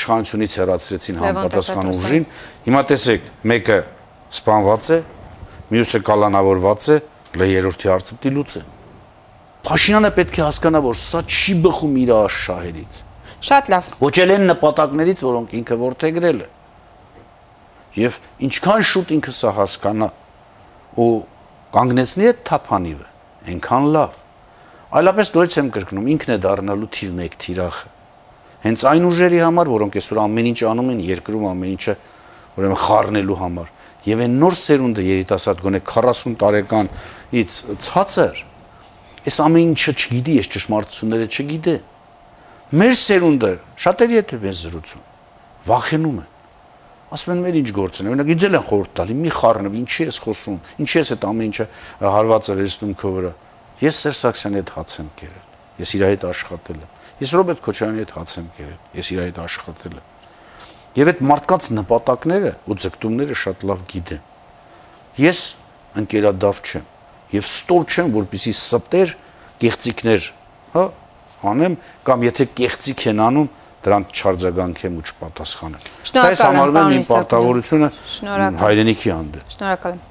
իշխանությունից 0.00 0.56
հեռացրեցին 0.60 1.20
համապատասխան 1.20 1.90
ուժին։ 1.90 2.26
Հիմա 2.66 2.82
տեսեք, 2.90 3.30
մեկը 3.50 3.78
սպանված 4.30 4.90
է, 4.90 4.98
մյուսը 5.70 6.00
կալանավորված 6.10 6.88
է, 6.90 6.98
լե 7.40 7.48
երրորդի 7.50 7.90
հարցը 7.90 8.18
պիտի 8.20 8.32
լուծեն։ 8.36 8.68
Փաշինյանը 9.66 10.10
պետք 10.20 10.38
է 10.40 10.44
հասկանա, 10.46 10.82
որ 10.84 11.00
սա 11.00 11.20
չի 11.26 11.54
բխում 11.64 11.96
իր 12.00 12.12
աշխահերից։ 12.20 13.00
Շատ 13.40 13.70
լավ։ 13.72 13.86
Ոչ 14.00 14.14
էլ 14.20 14.32
են 14.34 14.42
նպատակներից, 14.50 15.22
որոնք 15.24 15.52
ինքը 15.60 15.76
որթեգրել 15.80 16.40
է։ 16.44 16.48
Եվ 18.00 18.18
ինչքան 18.46 18.82
շուտ 18.90 19.14
ինքը 19.16 19.32
սա 19.40 19.52
հասկանա 19.56 20.08
ու 21.00 21.08
կանգնեցնի 21.74 22.28
այդ 22.30 22.42
թափանիվը, 22.50 23.08
այնքան 23.50 23.88
լավ։ 23.96 24.18
Այլապես 25.00 25.32
նորից 25.36 25.56
եմ 25.60 25.70
կրկնում, 25.76 26.10
ինքն 26.14 26.34
է 26.34 26.38
դառնալու 26.44 26.90
թիվ 27.00 27.20
1 27.24 27.36
թիրախը։ 27.40 27.90
Հենց 28.60 28.82
այն 28.90 29.04
ուժերի 29.08 29.38
համար, 29.40 29.70
որոնք 29.70 29.98
այսօր 30.00 30.20
ամեն 30.20 30.48
ինչ 30.50 30.60
անում 30.70 30.90
են 30.90 31.00
երկրում 31.10 31.44
ամեն 31.50 31.70
ինչը 31.70 31.94
ուրեմն 32.60 32.80
խառնելու 32.84 33.38
համար։ 33.40 33.70
Եվ 34.10 34.22
այն 34.26 34.34
նոր 34.40 34.56
սերունդը 34.60 35.04
երիտասարդ 35.06 35.62
գոնե 35.64 35.80
40 35.90 36.36
տարեկանից 36.40 37.54
ցածր 37.86 38.42
այս 39.20 39.36
ամեն 39.44 39.70
ինչը 39.70 39.92
չգիտի, 40.00 40.36
այս 40.40 40.50
ճշմարտությունները 40.54 41.26
չգիտի։ 41.30 41.74
Մեր 42.70 42.92
սերունդը 42.94 43.54
շատերի 43.82 44.20
հետ 44.20 44.36
է 44.38 44.52
զրուցում։ 44.60 45.06
Վախենում 45.66 46.20
են 46.20 46.28
ասում 47.10 47.32
են 47.34 47.40
մեր 47.42 47.56
ինչ 47.60 47.70
գործն 47.74 48.06
է։ 48.06 48.10
Օրինակ 48.12 48.28
ինձ 48.30 48.44
էլ 48.46 48.56
են 48.56 48.64
խորհուրդ 48.68 48.92
տալի՝ 49.00 49.14
մի 49.18 49.30
խառնվ, 49.34 49.76
ինչի 49.80 50.04
ես 50.06 50.18
խոսում, 50.22 50.58
ինչի 50.84 50.98
ես 51.00 51.10
այդ 51.16 51.24
ամեն 51.26 51.48
ինչը 51.50 51.66
հարվածը 52.06 52.54
վերցնում 52.60 52.92
քո 53.00 53.10
վրա։ 53.16 53.32
Ես 53.80 53.98
Սերժ 54.04 54.20
Սաքսյանի 54.20 54.60
հետ 54.60 54.70
հաց 54.76 54.94
եմ 55.00 55.08
կերել։ 55.18 55.48
Ես 55.80 55.94
իր 55.96 56.04
հետ 56.06 56.26
աշխատել 56.30 56.78
եմ։ 56.80 56.94
Ես 57.20 57.34
Ռոբերտ 57.40 57.62
Քոչարյանի 57.66 58.00
հետ 58.04 58.14
հաց 58.14 58.34
եմ 58.38 58.48
կերել։ 58.60 58.78
Ես 59.00 59.10
իր 59.10 59.20
հետ 59.26 59.40
աշխատել 59.40 59.98
եմ։ 59.98 60.06
Եվ 61.00 61.10
այդ 61.10 61.20
մարդկանց 61.30 61.68
նպատակները 61.80 62.52
ու 62.70 62.78
ձգտումները 62.84 63.36
շատ 63.40 63.66
լավ 63.70 63.82
գիտեմ։ 63.90 64.22
Ես 65.20 65.40
ընկերադավ 66.00 66.62
չեմ 66.70 66.86
եւ 67.30 67.46
ստոր 67.46 67.84
չեմ, 67.90 68.08
որպեսի 68.16 68.52
ստեր 68.56 69.12
կեղծիկներ, 69.60 70.24
հա, 70.74 70.84
անեմ 71.50 71.74
կամ 72.06 72.24
եթե 72.28 72.46
կեղծիկ 72.60 73.04
են 73.10 73.22
անում, 73.30 73.48
դրանց 73.80 74.20
չարձագանքեմ 74.20 74.96
ու 75.00 75.04
չպատասխանեմ։ 75.08 75.84
Այս 76.20 76.42
համարում 76.44 76.78
եմ 76.80 76.94
իմ 76.98 77.06
պարտավորությունը 77.10 77.88
հայրենիքի 78.60 79.12
հանդեպ։ 79.14 79.54
Շնորհակալ 79.54 79.96
եմ։ 79.96 80.10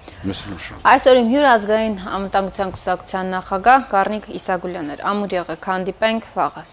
Այսօր 0.90 1.20
իմ 1.20 1.30
հյուր 1.30 1.46
ազգային 1.54 1.94
անվտանգության 2.18 2.74
կուսակցության 2.76 3.32
նախագահ 3.36 3.86
Գառնիկ 3.94 4.26
Իսագուլյանն 4.40 4.94
էր։ 4.98 5.06
Ամուր 5.14 5.36
եղեք, 5.38 5.70
հանդիպենք 5.70 6.28
վաղը։ 6.34 6.64